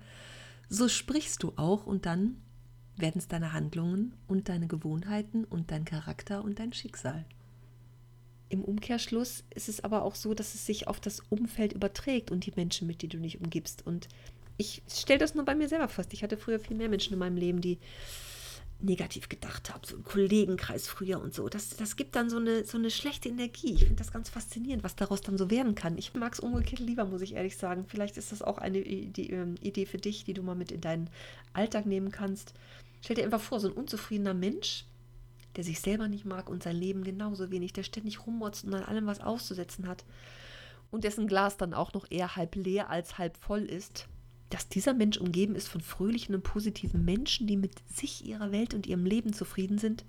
so 0.69 0.87
sprichst 0.87 1.43
du 1.43 1.53
auch 1.55 1.85
und 1.85 2.05
dann 2.05 2.37
werden 2.95 3.17
es 3.19 3.27
deine 3.27 3.53
Handlungen 3.53 4.13
und 4.27 4.49
deine 4.49 4.67
Gewohnheiten 4.67 5.45
und 5.45 5.71
dein 5.71 5.83
Charakter 5.83 6.43
und 6.43 6.59
dein 6.59 6.73
Schicksal. 6.73 7.25
Im 8.49 8.63
Umkehrschluss 8.63 9.43
ist 9.53 9.69
es 9.69 9.83
aber 9.83 10.03
auch 10.03 10.15
so, 10.15 10.33
dass 10.33 10.55
es 10.55 10.65
sich 10.65 10.87
auf 10.87 10.99
das 10.99 11.21
Umfeld 11.29 11.73
überträgt 11.73 12.31
und 12.31 12.45
die 12.45 12.53
Menschen, 12.55 12.87
mit 12.87 13.01
denen 13.01 13.11
du 13.11 13.19
dich 13.19 13.39
umgibst. 13.41 13.85
Und 13.85 14.07
ich 14.57 14.81
stelle 14.89 15.19
das 15.19 15.35
nur 15.35 15.45
bei 15.45 15.55
mir 15.55 15.67
selber 15.67 15.87
fest. 15.87 16.13
Ich 16.13 16.23
hatte 16.23 16.37
früher 16.37 16.59
viel 16.59 16.77
mehr 16.77 16.89
Menschen 16.89 17.13
in 17.13 17.19
meinem 17.19 17.37
Leben, 17.37 17.61
die 17.61 17.77
negativ 18.79 19.27
gedacht 19.27 19.73
haben, 19.73 19.81
so 19.83 19.95
im 19.95 20.03
Kollegenkreis 20.03 20.87
früher 20.87 21.19
und 21.19 21.33
so. 21.33 21.49
Das, 21.49 21.69
das 21.69 21.95
gibt 21.95 22.15
dann 22.15 22.29
so 22.29 22.37
eine, 22.37 22.63
so 22.63 22.77
eine 22.77 22.91
schlechte 22.91 23.27
Energie. 23.27 23.73
Ich 23.73 23.79
finde 23.79 23.95
das 23.95 24.11
ganz 24.11 24.29
faszinierend, 24.29 24.83
was 24.83 24.95
daraus 24.95 25.21
dann 25.21 25.37
so 25.37 25.49
werden 25.49 25.73
kann. 25.73 25.97
Ich 25.97 26.13
mag 26.13 26.33
es 26.33 26.39
umgekehrt 26.39 26.79
lieber, 26.79 27.05
muss 27.05 27.21
ich 27.21 27.33
ehrlich 27.33 27.57
sagen. 27.57 27.85
Vielleicht 27.87 28.17
ist 28.17 28.31
das 28.31 28.41
auch 28.41 28.59
eine 28.59 28.79
ähm, 28.79 29.55
Idee 29.61 29.85
für 29.85 29.97
dich, 29.97 30.25
die 30.25 30.33
du 30.33 30.43
mal 30.43 30.55
mit 30.55 30.71
in 30.71 30.81
deinen 30.81 31.09
Alltag 31.53 31.85
nehmen 31.85 32.11
kannst. 32.11 32.53
Stell 33.01 33.15
dir 33.15 33.23
einfach 33.23 33.41
vor, 33.41 33.59
so 33.59 33.67
ein 33.67 33.73
unzufriedener 33.73 34.33
Mensch, 34.33 34.85
der 35.57 35.63
sich 35.63 35.81
selber 35.81 36.07
nicht 36.07 36.23
mag 36.23 36.49
und 36.49 36.63
sein 36.63 36.75
Leben 36.75 37.03
genauso 37.03 37.49
wenig, 37.51 37.73
der 37.73 37.83
ständig 37.83 38.25
rummotzt 38.25 38.63
und 38.63 38.75
an 38.75 38.83
allem 38.83 39.07
was 39.07 39.19
auszusetzen 39.19 39.87
hat 39.87 40.05
und 40.91 41.03
dessen 41.03 41.27
Glas 41.27 41.57
dann 41.57 41.73
auch 41.73 41.93
noch 41.93 42.09
eher 42.09 42.35
halb 42.35 42.55
leer 42.55 42.89
als 42.89 43.17
halb 43.17 43.35
voll 43.37 43.63
ist, 43.63 44.07
dass 44.49 44.69
dieser 44.69 44.93
Mensch 44.93 45.17
umgeben 45.17 45.55
ist 45.55 45.67
von 45.67 45.81
fröhlichen 45.81 46.35
und 46.35 46.43
positiven 46.43 47.03
Menschen, 47.03 47.47
die 47.47 47.57
mit 47.57 47.73
sich, 47.89 48.25
ihrer 48.25 48.51
Welt 48.51 48.73
und 48.73 48.87
ihrem 48.87 49.05
Leben 49.05 49.33
zufrieden 49.33 49.79
sind, 49.79 50.05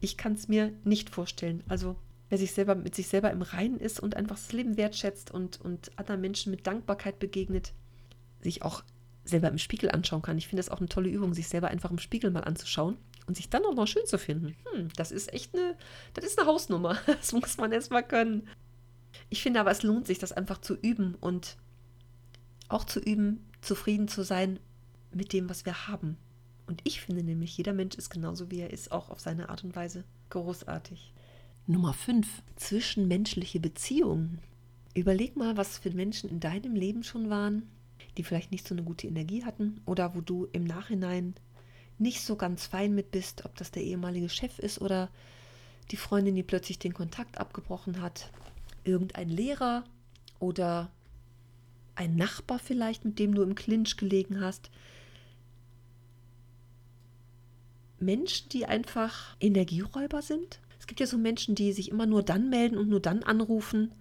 ich 0.00 0.16
kann 0.16 0.34
es 0.34 0.48
mir 0.48 0.72
nicht 0.84 1.10
vorstellen. 1.10 1.64
Also 1.66 1.96
wer 2.28 2.36
sich 2.36 2.52
selber 2.52 2.74
mit 2.74 2.94
sich 2.94 3.08
selber 3.08 3.30
im 3.30 3.42
Reinen 3.42 3.80
ist 3.80 4.00
und 4.00 4.16
einfach 4.16 4.36
das 4.36 4.52
Leben 4.52 4.76
wertschätzt 4.76 5.30
und, 5.30 5.60
und 5.62 5.90
anderen 5.98 6.20
Menschen 6.20 6.50
mit 6.50 6.66
Dankbarkeit 6.66 7.18
begegnet, 7.18 7.72
sich 8.42 8.62
auch 8.62 8.84
selber 9.24 9.48
im 9.48 9.58
Spiegel 9.58 9.90
anschauen 9.90 10.20
kann. 10.20 10.36
Ich 10.36 10.46
finde 10.46 10.60
das 10.60 10.68
auch 10.68 10.78
eine 10.78 10.88
tolle 10.88 11.08
Übung, 11.08 11.32
sich 11.32 11.48
selber 11.48 11.68
einfach 11.68 11.90
im 11.90 11.98
Spiegel 11.98 12.30
mal 12.30 12.44
anzuschauen 12.44 12.98
und 13.26 13.36
sich 13.36 13.48
dann 13.48 13.64
auch 13.64 13.74
noch 13.74 13.86
schön 13.86 14.06
zu 14.06 14.18
finden. 14.18 14.56
Hm, 14.72 14.88
das 14.96 15.12
ist 15.12 15.32
echt 15.32 15.54
eine, 15.54 15.76
das 16.14 16.24
ist 16.24 16.38
eine 16.38 16.48
Hausnummer. 16.48 16.98
Das 17.06 17.32
muss 17.32 17.56
man 17.56 17.72
erst 17.72 17.90
mal 17.90 18.02
können. 18.02 18.48
Ich 19.30 19.42
finde 19.42 19.60
aber, 19.60 19.70
es 19.70 19.82
lohnt 19.82 20.06
sich, 20.06 20.18
das 20.18 20.32
einfach 20.32 20.60
zu 20.60 20.74
üben 20.74 21.14
und 21.20 21.56
auch 22.68 22.84
zu 22.84 23.00
üben, 23.00 23.44
zufrieden 23.60 24.08
zu 24.08 24.22
sein 24.22 24.58
mit 25.12 25.32
dem, 25.32 25.48
was 25.48 25.64
wir 25.64 25.86
haben. 25.88 26.16
Und 26.66 26.80
ich 26.84 27.00
finde 27.00 27.22
nämlich, 27.22 27.56
jeder 27.56 27.72
Mensch 27.72 27.94
ist 27.96 28.10
genauso 28.10 28.50
wie 28.50 28.60
er 28.60 28.72
ist, 28.72 28.90
auch 28.90 29.10
auf 29.10 29.20
seine 29.20 29.48
Art 29.48 29.64
und 29.64 29.76
Weise 29.76 30.04
großartig. 30.30 31.12
Nummer 31.66 31.92
5. 31.92 32.26
Zwischenmenschliche 32.56 33.60
Beziehungen. 33.60 34.40
Überleg 34.94 35.36
mal, 35.36 35.56
was 35.56 35.78
für 35.78 35.90
Menschen 35.90 36.30
in 36.30 36.40
deinem 36.40 36.74
Leben 36.74 37.02
schon 37.02 37.30
waren, 37.30 37.68
die 38.16 38.24
vielleicht 38.24 38.52
nicht 38.52 38.66
so 38.66 38.74
eine 38.74 38.82
gute 38.82 39.06
Energie 39.06 39.44
hatten 39.44 39.80
oder 39.86 40.14
wo 40.14 40.20
du 40.20 40.46
im 40.52 40.64
Nachhinein 40.64 41.34
nicht 41.98 42.22
so 42.22 42.36
ganz 42.36 42.66
fein 42.66 42.94
mit 42.94 43.10
bist, 43.10 43.44
ob 43.44 43.54
das 43.56 43.70
der 43.70 43.82
ehemalige 43.82 44.28
Chef 44.28 44.58
ist 44.58 44.80
oder 44.80 45.10
die 45.90 45.96
Freundin, 45.96 46.34
die 46.34 46.42
plötzlich 46.42 46.78
den 46.78 46.94
Kontakt 46.94 47.38
abgebrochen 47.38 48.00
hat, 48.00 48.30
irgendein 48.84 49.28
Lehrer 49.28 49.84
oder 50.38 50.90
ein 51.94 52.16
Nachbar 52.16 52.58
vielleicht, 52.58 53.04
mit 53.04 53.18
dem 53.18 53.34
du 53.34 53.42
im 53.42 53.54
Clinch 53.54 53.96
gelegen 53.96 54.40
hast. 54.40 54.70
Menschen, 58.00 58.48
die 58.50 58.66
einfach 58.66 59.36
Energieräuber 59.40 60.22
sind. 60.22 60.60
Es 60.78 60.86
gibt 60.86 61.00
ja 61.00 61.06
so 61.06 61.16
Menschen, 61.16 61.54
die 61.54 61.72
sich 61.72 61.90
immer 61.90 62.06
nur 62.06 62.22
dann 62.22 62.50
melden 62.50 62.76
und 62.76 62.88
nur 62.88 63.00
dann 63.00 63.22
anrufen, 63.22 63.92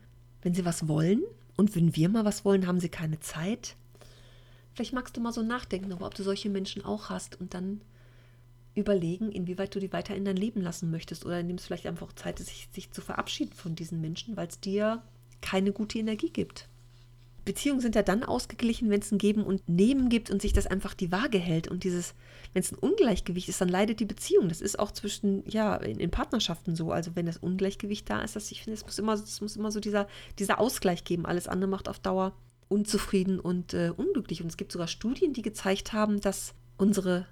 wenn 0.41 0.53
sie 0.53 0.65
was 0.65 0.87
wollen. 0.87 1.21
Und 1.55 1.75
wenn 1.75 1.95
wir 1.95 2.09
mal 2.09 2.25
was 2.25 2.43
wollen, 2.43 2.67
haben 2.67 2.79
sie 2.79 2.89
keine 2.89 3.19
Zeit. 3.19 3.75
Vielleicht 4.73 4.93
magst 4.93 5.15
du 5.15 5.21
mal 5.21 5.33
so 5.33 5.43
nachdenken, 5.43 5.93
ob 5.93 6.15
du 6.15 6.23
solche 6.23 6.49
Menschen 6.49 6.83
auch 6.83 7.09
hast 7.09 7.39
und 7.39 7.53
dann 7.53 7.81
überlegen, 8.75 9.31
inwieweit 9.31 9.75
du 9.75 9.79
die 9.79 9.93
weiter 9.93 10.15
in 10.15 10.25
dein 10.25 10.37
Leben 10.37 10.61
lassen 10.61 10.89
möchtest 10.89 11.25
oder 11.25 11.39
indem 11.39 11.57
es 11.57 11.65
vielleicht 11.65 11.85
einfach 11.85 12.11
Zeit 12.13 12.39
sich, 12.39 12.67
sich 12.71 12.91
zu 12.91 13.01
verabschieden 13.01 13.53
von 13.53 13.75
diesen 13.75 14.01
Menschen, 14.01 14.35
weil 14.35 14.47
es 14.47 14.59
dir 14.59 15.03
keine 15.41 15.71
gute 15.71 15.99
Energie 15.99 16.31
gibt. 16.31 16.67
Beziehungen 17.45 17.81
sind 17.81 17.95
ja 17.95 18.03
dann 18.03 18.23
ausgeglichen, 18.23 18.89
wenn 18.89 19.01
es 19.01 19.11
ein 19.11 19.17
Geben 19.17 19.43
und 19.43 19.67
Nehmen 19.67 20.07
gibt 20.07 20.31
und 20.31 20.41
sich 20.41 20.53
das 20.53 20.65
einfach 20.65 20.93
die 20.93 21.11
Waage 21.11 21.37
hält. 21.37 21.67
Und 21.67 21.83
dieses, 21.83 22.15
wenn 22.53 22.61
es 22.61 22.71
ein 22.71 22.79
Ungleichgewicht 22.79 23.49
ist, 23.49 23.59
dann 23.59 23.67
leidet 23.67 23.99
die 23.99 24.05
Beziehung. 24.05 24.47
Das 24.47 24.61
ist 24.61 24.79
auch 24.79 24.91
zwischen, 24.91 25.43
ja, 25.49 25.75
in, 25.75 25.99
in 25.99 26.09
Partnerschaften 26.09 26.75
so. 26.75 26.91
Also 26.91 27.15
wenn 27.15 27.25
das 27.25 27.37
Ungleichgewicht 27.37 28.09
da 28.09 28.21
ist, 28.21 28.37
dass 28.37 28.49
ich 28.51 28.63
finde, 28.63 28.75
es 28.75 28.85
muss 28.85 28.97
immer, 28.97 29.13
es 29.13 29.41
muss 29.41 29.57
immer 29.57 29.71
so 29.71 29.81
dieser, 29.81 30.07
dieser 30.39 30.59
Ausgleich 30.59 31.03
geben. 31.03 31.25
Alles 31.25 31.49
andere 31.49 31.69
macht 31.69 31.89
auf 31.89 31.99
Dauer 31.99 32.33
unzufrieden 32.69 33.39
und 33.39 33.73
äh, 33.73 33.91
unglücklich. 33.95 34.41
Und 34.41 34.49
es 34.49 34.57
gibt 34.57 34.71
sogar 34.71 34.87
Studien, 34.87 35.33
die 35.33 35.41
gezeigt 35.41 35.93
haben, 35.93 36.21
dass 36.21 36.53
unsere 36.77 37.27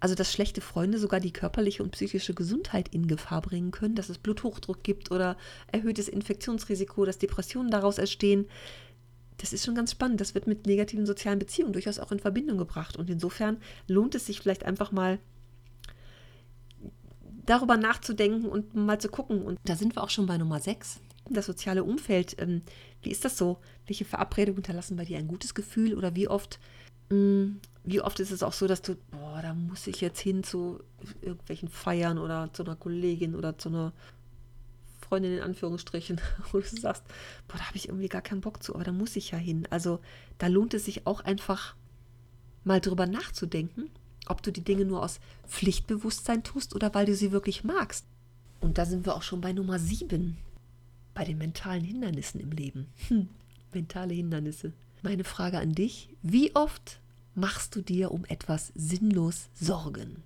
also, 0.00 0.16
dass 0.16 0.32
schlechte 0.32 0.60
Freunde 0.60 0.98
sogar 0.98 1.20
die 1.20 1.32
körperliche 1.32 1.80
und 1.80 1.92
psychische 1.92 2.34
Gesundheit 2.34 2.88
in 2.88 3.06
Gefahr 3.06 3.40
bringen 3.40 3.70
können, 3.70 3.94
dass 3.94 4.08
es 4.08 4.18
Bluthochdruck 4.18 4.82
gibt 4.82 5.12
oder 5.12 5.36
erhöhtes 5.70 6.08
Infektionsrisiko, 6.08 7.04
dass 7.04 7.18
Depressionen 7.18 7.70
daraus 7.70 7.98
entstehen 7.98 8.46
das 9.42 9.52
ist 9.52 9.64
schon 9.64 9.74
ganz 9.74 9.90
spannend. 9.90 10.20
Das 10.20 10.34
wird 10.34 10.46
mit 10.46 10.66
negativen 10.66 11.04
sozialen 11.04 11.40
Beziehungen 11.40 11.72
durchaus 11.72 11.98
auch 11.98 12.12
in 12.12 12.20
Verbindung 12.20 12.58
gebracht. 12.58 12.96
Und 12.96 13.10
insofern 13.10 13.58
lohnt 13.88 14.14
es 14.14 14.26
sich 14.26 14.40
vielleicht 14.40 14.64
einfach 14.64 14.92
mal 14.92 15.18
darüber 17.44 17.76
nachzudenken 17.76 18.46
und 18.46 18.74
mal 18.74 19.00
zu 19.00 19.08
gucken. 19.08 19.42
Und 19.42 19.58
da 19.64 19.74
sind 19.74 19.96
wir 19.96 20.02
auch 20.04 20.10
schon 20.10 20.26
bei 20.26 20.38
Nummer 20.38 20.60
6. 20.60 21.00
das 21.28 21.46
soziale 21.46 21.84
Umfeld, 21.84 22.36
ähm, 22.40 22.62
wie 23.02 23.10
ist 23.10 23.24
das 23.24 23.36
so? 23.36 23.58
Welche 23.86 24.04
Verabredungen 24.04 24.56
hinterlassen 24.56 24.96
bei 24.96 25.04
dir 25.04 25.18
ein 25.18 25.28
gutes 25.28 25.54
Gefühl 25.54 25.94
oder 25.94 26.14
wie 26.14 26.28
oft, 26.28 26.58
mh, 27.10 27.16
mm, 27.16 27.60
wie 27.84 28.00
oft 28.00 28.20
ist 28.20 28.30
es 28.30 28.42
auch 28.42 28.52
so, 28.52 28.66
dass 28.66 28.82
du, 28.82 28.96
boah, 29.10 29.40
da 29.42 29.54
muss 29.54 29.86
ich 29.86 30.00
jetzt 30.00 30.20
hin 30.20 30.44
zu 30.44 30.80
irgendwelchen 31.20 31.68
Feiern 31.68 32.18
oder 32.18 32.52
zu 32.52 32.64
einer 32.64 32.76
Kollegin 32.76 33.34
oder 33.34 33.58
zu 33.58 33.68
einer 33.70 33.92
Freundin 35.00 35.34
in 35.34 35.42
Anführungsstrichen, 35.42 36.20
wo 36.52 36.60
du 36.60 36.66
sagst, 36.66 37.04
boah, 37.48 37.58
da 37.58 37.66
habe 37.66 37.76
ich 37.76 37.88
irgendwie 37.88 38.08
gar 38.08 38.22
keinen 38.22 38.40
Bock 38.40 38.62
zu, 38.62 38.74
aber 38.74 38.84
da 38.84 38.92
muss 38.92 39.16
ich 39.16 39.32
ja 39.32 39.38
hin. 39.38 39.66
Also 39.70 40.00
da 40.38 40.46
lohnt 40.46 40.74
es 40.74 40.84
sich 40.84 41.06
auch 41.06 41.20
einfach 41.20 41.74
mal 42.64 42.80
drüber 42.80 43.06
nachzudenken, 43.06 43.90
ob 44.28 44.42
du 44.42 44.52
die 44.52 44.64
Dinge 44.64 44.84
nur 44.84 45.02
aus 45.02 45.18
Pflichtbewusstsein 45.46 46.44
tust 46.44 46.74
oder 46.74 46.94
weil 46.94 47.06
du 47.06 47.14
sie 47.14 47.32
wirklich 47.32 47.64
magst. 47.64 48.06
Und 48.60 48.78
da 48.78 48.86
sind 48.86 49.04
wir 49.04 49.16
auch 49.16 49.22
schon 49.22 49.40
bei 49.40 49.52
Nummer 49.52 49.80
sieben, 49.80 50.38
bei 51.14 51.24
den 51.24 51.38
mentalen 51.38 51.84
Hindernissen 51.84 52.40
im 52.40 52.50
Leben. 52.50 52.88
Hm, 53.08 53.28
mentale 53.72 54.14
Hindernisse. 54.14 54.72
Meine 55.02 55.24
Frage 55.24 55.58
an 55.58 55.72
dich, 55.72 56.08
wie 56.22 56.54
oft 56.54 57.00
machst 57.34 57.74
du 57.76 57.82
dir 57.82 58.12
um 58.12 58.24
etwas 58.26 58.72
sinnlos 58.74 59.48
Sorgen? 59.54 60.22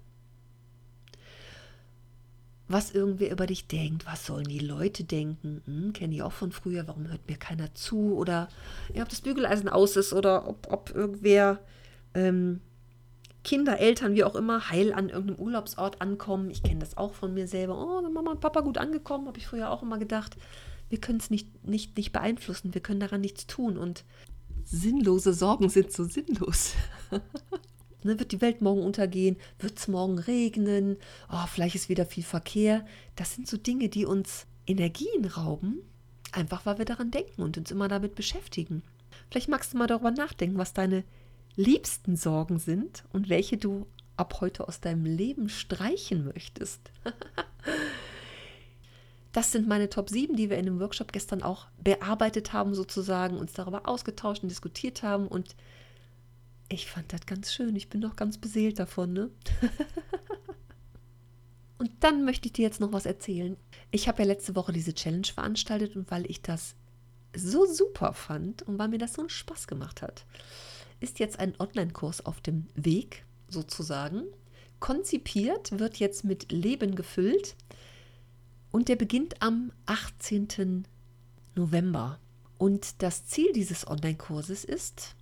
Was 2.69 2.90
irgendwer 2.90 3.31
über 3.31 3.47
dich 3.47 3.69
denkt, 3.69 4.07
was 4.07 4.26
sollen 4.26 4.49
die 4.49 4.59
Leute 4.59 5.05
denken? 5.05 5.62
Hm, 5.66 5.93
Kenne 5.93 6.14
ich 6.14 6.23
auch 6.23 6.33
von 6.33 6.50
früher, 6.50 6.88
warum 6.88 7.09
hört 7.09 7.28
mir 7.28 7.37
keiner 7.37 7.73
zu? 7.75 8.16
Oder 8.16 8.49
ja, 8.93 9.02
ob 9.02 9.09
das 9.09 9.21
Bügeleisen 9.21 9.69
aus 9.69 9.97
ist 9.97 10.12
oder 10.12 10.49
ob, 10.49 10.66
ob 10.71 10.93
irgendwer 10.95 11.61
ähm, 12.14 12.61
Kinder, 13.45 13.78
Eltern, 13.78 14.14
wie 14.16 14.25
auch 14.25 14.35
immer, 14.35 14.71
heil 14.71 14.93
an 14.93 15.09
irgendeinem 15.09 15.38
Urlaubsort 15.38 16.00
ankommen. 16.00 16.50
Ich 16.50 16.64
kenne 16.64 16.81
das 16.81 16.97
auch 16.97 17.14
von 17.14 17.33
mir 17.33 17.47
selber. 17.47 17.78
Oh, 17.78 18.02
sind 18.02 18.12
Mama 18.12 18.33
und 18.33 18.40
Papa 18.40 18.61
gut 18.61 18.76
angekommen, 18.76 19.28
habe 19.28 19.38
ich 19.38 19.47
früher 19.47 19.71
auch 19.71 19.85
immer 19.85 19.99
gedacht. 19.99 20.37
Wir 20.88 21.00
können 21.00 21.19
es 21.19 21.31
nicht, 21.31 21.66
nicht, 21.66 21.97
nicht 21.97 22.12
beeinflussen, 22.12 22.75
wir 22.75 22.81
können 22.81 23.00
daran 23.00 23.21
nichts 23.21 23.47
tun. 23.47 23.76
Und 23.76 24.05
sinnlose 24.64 25.33
Sorgen 25.33 25.69
sind 25.69 25.93
so 25.93 26.05
sinnlos. 26.05 26.75
ne, 28.02 28.19
wird 28.19 28.33
die 28.33 28.40
Welt 28.40 28.62
morgen 28.62 28.83
untergehen? 28.83 29.37
Wird 29.59 29.78
es 29.78 29.88
morgen 29.88 30.19
regnen? 30.19 30.97
Oh, 31.31 31.47
vielleicht 31.52 31.75
ist 31.75 31.88
wieder 31.88 32.07
viel 32.07 32.25
Verkehr. 32.25 32.87
Das 33.16 33.35
sind 33.35 33.49
so 33.49 33.57
Dinge, 33.57 33.88
die 33.88 34.07
uns 34.07 34.47
Energien 34.66 35.25
rauben, 35.25 35.81
einfach 36.33 36.66
weil 36.66 36.78
wir 36.78 36.85
daran 36.85 37.11
denken 37.11 37.43
und 37.43 37.59
uns 37.59 37.71
immer 37.71 37.88
damit 37.88 38.14
beschäftigen. 38.14 38.83
Vielleicht 39.31 39.49
magst 39.49 39.73
du 39.73 39.78
mal 39.78 39.87
darüber 39.87 40.11
nachdenken, 40.11 40.59
was 40.59 40.73
deine 40.73 41.05
liebsten 41.57 42.16
Sorgen 42.16 42.59
sind 42.59 43.05
und 43.12 43.28
welche 43.28 43.57
du 43.57 43.87
ab 44.16 44.40
heute 44.40 44.66
aus 44.66 44.81
deinem 44.81 45.05
Leben 45.05 45.49
streichen 45.49 46.25
möchtest. 46.26 46.81
das 49.37 49.52
sind 49.52 49.69
meine 49.69 49.90
Top 49.90 50.09
7, 50.09 50.35
die 50.35 50.49
wir 50.49 50.57
in 50.57 50.64
dem 50.64 50.81
Workshop 50.81 51.12
gestern 51.12 51.43
auch 51.43 51.66
bearbeitet 51.76 52.55
haben, 52.55 52.75
sozusagen, 52.75 53.37
uns 53.37 53.52
darüber 53.52 53.87
ausgetauscht 53.87 54.43
und 54.43 54.49
diskutiert 54.49 55.02
haben. 55.02 55.28
Und 55.28 55.57
ich 56.71 56.87
fand 56.87 57.12
das 57.12 57.26
ganz 57.26 57.52
schön. 57.52 57.76
Ich 57.76 57.90
bin 57.90 58.00
doch 58.00 58.16
ganz 58.16 58.38
beseelt 58.38 58.78
davon, 58.78 59.12
ne? 59.12 59.31
und 61.78 61.90
dann 62.00 62.25
möchte 62.25 62.47
ich 62.47 62.55
dir 62.55 62.62
jetzt 62.62 62.81
noch 62.81 62.95
was 62.95 63.05
erzählen. 63.05 63.59
Ich 63.90 64.09
habe 64.09 64.23
ja 64.23 64.28
letzte 64.28 64.57
Woche 64.57 64.73
diese 64.73 64.95
Challenge 64.95 65.26
veranstaltet 65.26 65.97
und 65.97 66.11
weil 66.11 66.25
ich 66.31 66.40
das 66.40 66.75
so 67.37 67.66
super 67.66 68.14
fand 68.14 68.62
und 68.62 68.78
weil 68.78 68.88
mir 68.88 68.97
das 68.97 69.12
so 69.12 69.21
einen 69.21 69.28
Spaß 69.28 69.66
gemacht 69.66 70.00
hat, 70.00 70.25
ist 71.00 71.19
jetzt 71.19 71.38
ein 71.38 71.61
Online-Kurs 71.61 72.25
auf 72.25 72.40
dem 72.40 72.69
Weg, 72.75 73.26
sozusagen. 73.50 74.23
Konzipiert, 74.81 75.78
wird 75.78 75.99
jetzt 75.99 76.25
mit 76.25 76.50
Leben 76.50 76.95
gefüllt 76.95 77.55
und 78.76 78.90
der 78.90 78.97
beginnt 78.97 79.40
am 79.40 79.73
18. 79.87 80.85
November. 81.54 82.21
Und 82.59 83.02
das 83.02 83.25
Ziel 83.25 83.50
dieses 83.54 83.87
Online-Kurses 83.88 84.66
ist, 84.66 85.14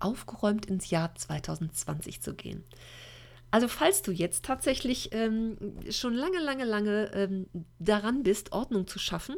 aufgeräumt 0.00 0.66
ins 0.66 0.90
Jahr 0.90 1.14
2020 1.14 2.20
zu 2.20 2.34
gehen. 2.34 2.64
Also 3.52 3.68
falls 3.68 4.02
du 4.02 4.10
jetzt 4.10 4.44
tatsächlich 4.44 5.10
ähm, 5.12 5.56
schon 5.88 6.14
lange, 6.14 6.40
lange, 6.40 6.64
lange 6.64 7.12
ähm, 7.14 7.46
daran 7.78 8.24
bist, 8.24 8.50
Ordnung 8.50 8.88
zu 8.88 8.98
schaffen 8.98 9.36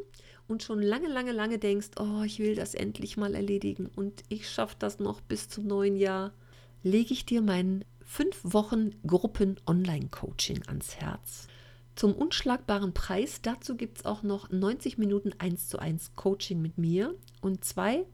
und 0.48 0.62
schon 0.62 0.80
lange, 0.80 1.08
lange, 1.08 1.32
lange 1.32 1.58
denkst, 1.58 1.90
oh, 2.00 2.22
ich 2.22 2.38
will 2.38 2.54
das 2.54 2.72
endlich 2.72 3.18
mal 3.18 3.34
erledigen 3.34 3.90
und 3.96 4.22
ich 4.30 4.48
schaffe 4.48 4.76
das 4.78 4.98
noch 4.98 5.20
bis 5.20 5.50
zum 5.50 5.66
neuen 5.66 5.96
Jahr, 5.96 6.32
lege 6.82 7.12
ich 7.12 7.26
dir 7.26 7.42
mein 7.42 7.84
fünf 8.02 8.40
Wochen 8.44 8.92
Gruppen 9.06 9.60
Online-Coaching 9.66 10.62
ans 10.68 10.96
Herz. 10.96 11.48
Zum 11.96 12.14
unschlagbaren 12.14 12.92
Preis, 12.92 13.40
dazu 13.42 13.76
gibt 13.76 13.98
es 13.98 14.04
auch 14.04 14.22
noch 14.22 14.50
90 14.50 14.98
Minuten 14.98 15.32
1 15.38 15.68
zu 15.68 15.78
1 15.78 16.14
Coaching 16.14 16.62
mit 16.62 16.78
mir 16.78 17.14
und 17.40 17.64
zwei 17.64 18.04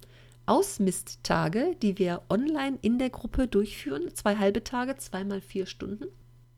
Ausmisttage, 0.46 1.76
die 1.82 1.98
wir 1.98 2.22
online 2.30 2.78
in 2.80 2.98
der 2.98 3.10
Gruppe 3.10 3.48
durchführen. 3.48 4.14
Zwei 4.14 4.36
halbe 4.36 4.64
Tage, 4.64 4.96
zweimal 4.96 5.40
vier 5.40 5.66
Stunden 5.66 6.06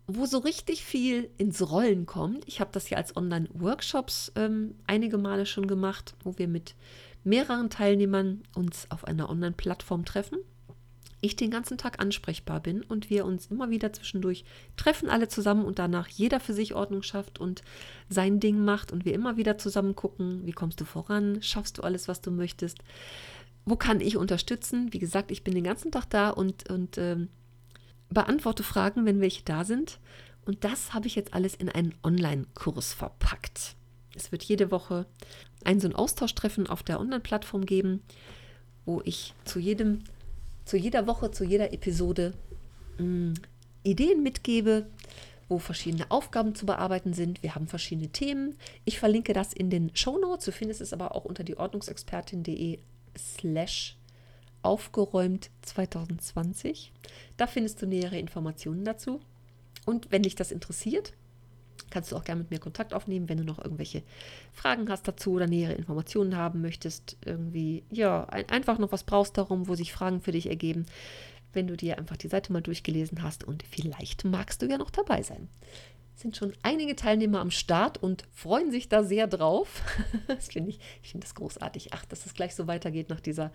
wo 0.07 0.27
so 0.27 0.39
richtig 0.39 0.85
viel 0.85 1.31
ins 1.39 1.71
Rollen 1.71 2.07
kommt. 2.07 2.47
Ich 2.47 2.61
habe 2.61 2.71
das 2.73 2.91
ja 2.91 2.99
als 2.99 3.17
Online-Workshops 3.17 4.33
ähm, 4.37 4.75
einige 4.87 5.19
Male 5.19 5.47
schon 5.47 5.67
gemacht, 5.67 6.15
wo 6.23 6.37
wir 6.37 6.49
mit 6.49 6.75
mehreren 7.23 7.71
Teilnehmern 7.71 8.43
uns 8.55 8.87
auf 8.91 9.07
einer 9.07 9.31
Online-Plattform 9.31 10.05
treffen. 10.05 10.39
Ich 11.25 11.37
den 11.37 11.51
ganzen 11.51 11.79
Tag 11.79 12.01
ansprechbar 12.01 12.61
bin 12.61 12.83
und 12.83 13.09
wir 13.09 13.25
uns 13.25 13.47
immer 13.47 13.71
wieder 13.71 13.95
zwischendurch 13.95 14.45
treffen, 14.77 15.09
alle 15.09 15.27
zusammen 15.27 15.65
und 15.65 15.79
danach 15.79 16.07
jeder 16.09 16.39
für 16.39 16.53
sich 16.53 16.75
Ordnung 16.75 17.03
schafft 17.03 17.41
und 17.41 17.63
sein 18.11 18.41
Ding 18.41 18.63
macht 18.63 18.93
und 18.93 19.07
wir 19.07 19.15
immer 19.15 19.39
wieder 19.39 19.57
zusammen 19.57 19.95
gucken, 19.95 20.43
wie 20.45 20.53
kommst 20.53 20.83
du 20.83 20.85
voran, 20.85 21.41
schaffst 21.41 21.79
du 21.79 21.83
alles, 21.83 22.09
was 22.09 22.21
du 22.21 22.31
möchtest, 22.31 22.81
wo 23.65 23.75
kann 23.75 24.03
ich 24.03 24.19
unterstützen. 24.19 24.93
Wie 24.93 24.99
gesagt, 24.99 25.31
ich 25.31 25.43
bin 25.43 25.55
den 25.55 25.65
ganzen 25.65 25.91
Tag 25.91 26.11
da 26.11 26.29
und, 26.29 26.69
und 26.71 26.99
ähm, 26.99 27.29
beantworte 28.11 28.63
Fragen, 28.63 29.07
wenn 29.07 29.23
welche 29.23 29.45
da 29.45 29.65
sind. 29.65 30.01
Und 30.45 30.63
das 30.63 30.93
habe 30.93 31.07
ich 31.07 31.15
jetzt 31.15 31.33
alles 31.33 31.55
in 31.55 31.71
einen 31.71 31.95
Online-Kurs 32.03 32.93
verpackt. 32.93 33.77
Es 34.15 34.31
wird 34.31 34.45
jede 34.45 34.71
Woche 34.71 35.07
ein 35.65 35.81
so 35.81 35.89
ein 35.89 35.95
Austauschtreffen 35.95 36.67
auf 36.67 36.83
der 36.83 37.01
Online-Plattform 37.01 37.65
geben, 37.65 38.03
wo 38.85 39.01
ich 39.07 39.33
zu 39.47 39.59
jedem, 39.59 40.05
zu 40.65 40.77
jeder 40.77 41.07
Woche, 41.07 41.31
zu 41.31 41.45
jeder 41.45 41.73
Episode 41.73 42.35
mh, 42.99 43.05
mm, 43.05 43.35
Ideen 43.83 44.23
mitgebe, 44.23 44.87
wo 45.49 45.59
verschiedene 45.59 46.11
Aufgaben 46.11 46.55
zu 46.55 46.65
bearbeiten 46.67 47.13
sind. 47.13 47.43
Wir 47.43 47.55
haben 47.55 47.69
verschiedene 47.69 48.09
Themen. 48.09 48.57
Ich 48.85 48.99
verlinke 48.99 49.35
das 49.35 49.53
in 49.53 49.69
den 49.69 49.95
Show 49.95 50.19
Notes. 50.19 50.47
Du 50.47 50.53
findest 50.53 50.81
es 50.81 50.93
aber 50.93 51.15
auch 51.15 51.25
unter 51.25 51.45
die 51.45 51.59
Ordnungsexpertin.de 51.59 52.79
slash 53.17 53.97
aufgeräumt 54.63 55.51
2020. 55.63 56.93
Da 57.37 57.47
findest 57.47 57.83
du 57.83 57.87
nähere 57.87 58.19
Informationen 58.19 58.85
dazu. 58.85 59.21
Und 59.85 60.11
wenn 60.11 60.23
dich 60.23 60.35
das 60.35 60.51
interessiert, 60.51 61.13
kannst 61.95 62.13
du 62.13 62.17
auch 62.17 62.25
gerne 62.25 62.43
mit 62.43 62.51
mir 62.51 62.59
Kontakt 62.59 62.93
aufnehmen, 62.93 63.29
wenn 63.29 63.39
du 63.39 63.45
noch 63.45 63.59
irgendwelche 63.59 64.03
Fragen 64.53 64.91
hast 64.91 65.09
dazu 65.09 65.33
oder 65.33 65.47
nähere 65.47 65.73
Informationen 65.73 66.37
haben 66.37 66.61
möchtest. 66.61 67.17
Irgendwie, 67.25 67.85
ja, 67.91 68.25
ein, 68.25 68.49
einfach 68.51 68.79
noch 68.79 68.93
was 68.93 69.05
brauchst 69.05 69.39
darum, 69.39 69.69
wo 69.69 69.77
sich 69.77 69.93
Fragen 69.93 70.21
für 70.21 70.33
dich 70.33 70.49
ergeben. 70.49 70.85
Wenn 71.53 71.69
du 71.69 71.77
dir 71.77 71.97
einfach 71.99 72.17
die 72.17 72.29
Seite 72.29 72.53
mal 72.53 72.63
durchgelesen 72.63 73.23
hast 73.23 73.45
und 73.45 73.63
vielleicht 73.63 74.25
magst 74.25 74.61
du 74.61 74.67
ja 74.67 74.77
noch 74.77 74.91
dabei 74.91 75.23
sein 75.23 75.49
sind 76.15 76.37
schon 76.37 76.53
einige 76.63 76.95
Teilnehmer 76.95 77.41
am 77.41 77.51
Start 77.51 78.03
und 78.03 78.25
freuen 78.33 78.71
sich 78.71 78.89
da 78.89 79.03
sehr 79.03 79.27
drauf. 79.27 79.83
das 80.29 80.49
finde 80.49 80.71
ich, 80.71 80.79
ich 81.03 81.11
finde 81.11 81.27
das 81.27 81.35
großartig. 81.35 81.89
Ach, 81.93 82.05
dass 82.05 82.25
es 82.25 82.35
gleich 82.35 82.55
so 82.55 82.67
weitergeht 82.67 83.09
nach 83.09 83.21
dieser, 83.21 83.51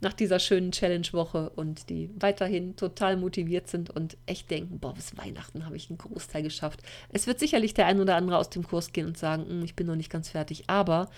nach 0.00 0.14
dieser 0.14 0.38
schönen 0.38 0.72
Challenge-Woche 0.72 1.50
und 1.50 1.90
die 1.90 2.10
weiterhin 2.18 2.76
total 2.76 3.16
motiviert 3.16 3.68
sind 3.68 3.90
und 3.90 4.16
echt 4.26 4.50
denken, 4.50 4.78
boah, 4.78 4.94
bis 4.94 5.16
Weihnachten 5.18 5.66
habe 5.66 5.76
ich 5.76 5.90
einen 5.90 5.98
Großteil 5.98 6.42
geschafft. 6.42 6.82
Es 7.10 7.26
wird 7.26 7.38
sicherlich 7.38 7.74
der 7.74 7.86
ein 7.86 8.00
oder 8.00 8.16
andere 8.16 8.38
aus 8.38 8.50
dem 8.50 8.66
Kurs 8.66 8.92
gehen 8.92 9.06
und 9.06 9.18
sagen, 9.18 9.46
hm, 9.46 9.64
ich 9.64 9.76
bin 9.76 9.86
noch 9.86 9.96
nicht 9.96 10.10
ganz 10.10 10.30
fertig, 10.30 10.64
aber 10.66 11.10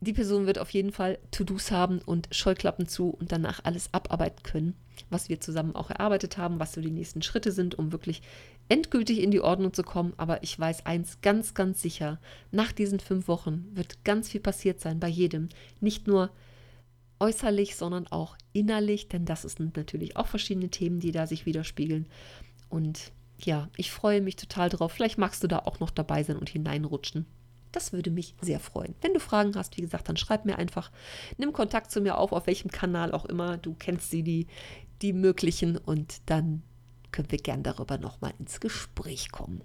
die 0.00 0.12
Person 0.12 0.46
wird 0.46 0.58
auf 0.58 0.70
jeden 0.70 0.92
Fall 0.92 1.18
To-Dos 1.30 1.70
haben 1.70 2.00
und 2.00 2.28
Scheuklappen 2.30 2.86
zu 2.86 3.10
und 3.10 3.32
danach 3.32 3.60
alles 3.64 3.92
abarbeiten 3.92 4.42
können, 4.42 4.74
was 5.10 5.28
wir 5.28 5.40
zusammen 5.40 5.74
auch 5.74 5.90
erarbeitet 5.90 6.36
haben, 6.36 6.60
was 6.60 6.74
so 6.74 6.80
die 6.80 6.90
nächsten 6.90 7.22
Schritte 7.22 7.50
sind, 7.50 7.78
um 7.78 7.92
wirklich 7.92 8.22
endgültig 8.68 9.22
in 9.22 9.30
die 9.30 9.40
Ordnung 9.40 9.72
zu 9.72 9.82
kommen. 9.82 10.12
Aber 10.16 10.42
ich 10.42 10.58
weiß 10.58 10.84
eins 10.84 11.20
ganz, 11.22 11.54
ganz 11.54 11.80
sicher, 11.80 12.20
nach 12.50 12.72
diesen 12.72 13.00
fünf 13.00 13.26
Wochen 13.28 13.66
wird 13.72 14.04
ganz 14.04 14.28
viel 14.28 14.40
passiert 14.40 14.80
sein 14.80 15.00
bei 15.00 15.08
jedem. 15.08 15.48
Nicht 15.80 16.06
nur 16.06 16.30
äußerlich, 17.18 17.76
sondern 17.76 18.06
auch 18.08 18.36
innerlich, 18.52 19.08
denn 19.08 19.24
das 19.24 19.42
sind 19.42 19.76
natürlich 19.76 20.16
auch 20.16 20.26
verschiedene 20.26 20.68
Themen, 20.68 21.00
die 21.00 21.12
da 21.12 21.26
sich 21.26 21.46
widerspiegeln. 21.46 22.06
Und 22.68 23.12
ja, 23.38 23.68
ich 23.76 23.90
freue 23.90 24.20
mich 24.20 24.36
total 24.36 24.68
drauf. 24.68 24.92
Vielleicht 24.92 25.18
magst 25.18 25.42
du 25.42 25.46
da 25.46 25.60
auch 25.60 25.80
noch 25.80 25.90
dabei 25.90 26.22
sein 26.22 26.36
und 26.36 26.50
hineinrutschen. 26.50 27.26
Das 27.76 27.92
würde 27.92 28.10
mich 28.10 28.34
sehr 28.40 28.58
freuen. 28.58 28.94
Wenn 29.02 29.12
du 29.12 29.20
Fragen 29.20 29.54
hast, 29.54 29.76
wie 29.76 29.82
gesagt, 29.82 30.08
dann 30.08 30.16
schreib 30.16 30.46
mir 30.46 30.56
einfach. 30.56 30.90
Nimm 31.36 31.52
Kontakt 31.52 31.90
zu 31.90 32.00
mir 32.00 32.16
auf, 32.16 32.32
auf 32.32 32.46
welchem 32.46 32.70
Kanal 32.70 33.12
auch 33.12 33.26
immer. 33.26 33.58
Du 33.58 33.74
kennst 33.78 34.10
sie, 34.10 34.22
die, 34.22 34.46
die 35.02 35.12
möglichen. 35.12 35.76
Und 35.76 36.22
dann 36.24 36.62
können 37.12 37.30
wir 37.30 37.36
gern 37.36 37.62
darüber 37.62 37.98
nochmal 37.98 38.32
ins 38.38 38.60
Gespräch 38.60 39.30
kommen. 39.30 39.60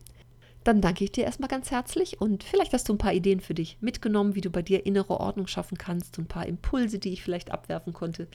dann 0.65 0.81
danke 0.81 1.05
ich 1.05 1.13
dir 1.13 1.23
erstmal 1.23 1.47
ganz 1.47 1.71
herzlich 1.71 2.19
und 2.19 2.43
vielleicht 2.43 2.73
hast 2.73 2.89
du 2.89 2.93
ein 2.93 2.97
paar 2.97 3.13
Ideen 3.13 3.39
für 3.39 3.53
dich 3.53 3.77
mitgenommen, 3.79 4.35
wie 4.35 4.41
du 4.41 4.49
bei 4.49 4.61
dir 4.61 4.85
innere 4.85 5.21
Ordnung 5.21 5.47
schaffen 5.47 5.77
kannst, 5.77 6.19
ein 6.19 6.27
paar 6.27 6.45
Impulse, 6.45 6.99
die 6.99 7.13
ich 7.13 7.23
vielleicht 7.23 7.51
abwerfen 7.51 7.93
konnte, 7.93 8.27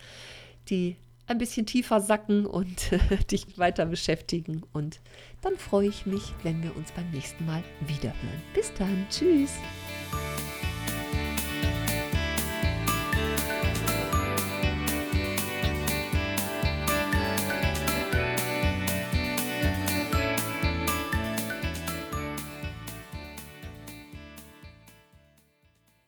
die 0.70 0.96
ein 1.26 1.38
bisschen 1.38 1.66
tiefer 1.66 2.00
sacken 2.00 2.46
und 2.46 2.90
dich 3.30 3.58
weiter 3.58 3.86
beschäftigen. 3.86 4.62
Und 4.72 5.00
dann 5.42 5.56
freue 5.56 5.88
ich 5.88 6.06
mich, 6.06 6.34
wenn 6.42 6.62
wir 6.62 6.76
uns 6.76 6.92
beim 6.92 7.10
nächsten 7.10 7.44
Mal 7.46 7.62
wiederhören. 7.86 8.42
Bis 8.54 8.72
dann. 8.74 9.06
Tschüss. 9.10 9.52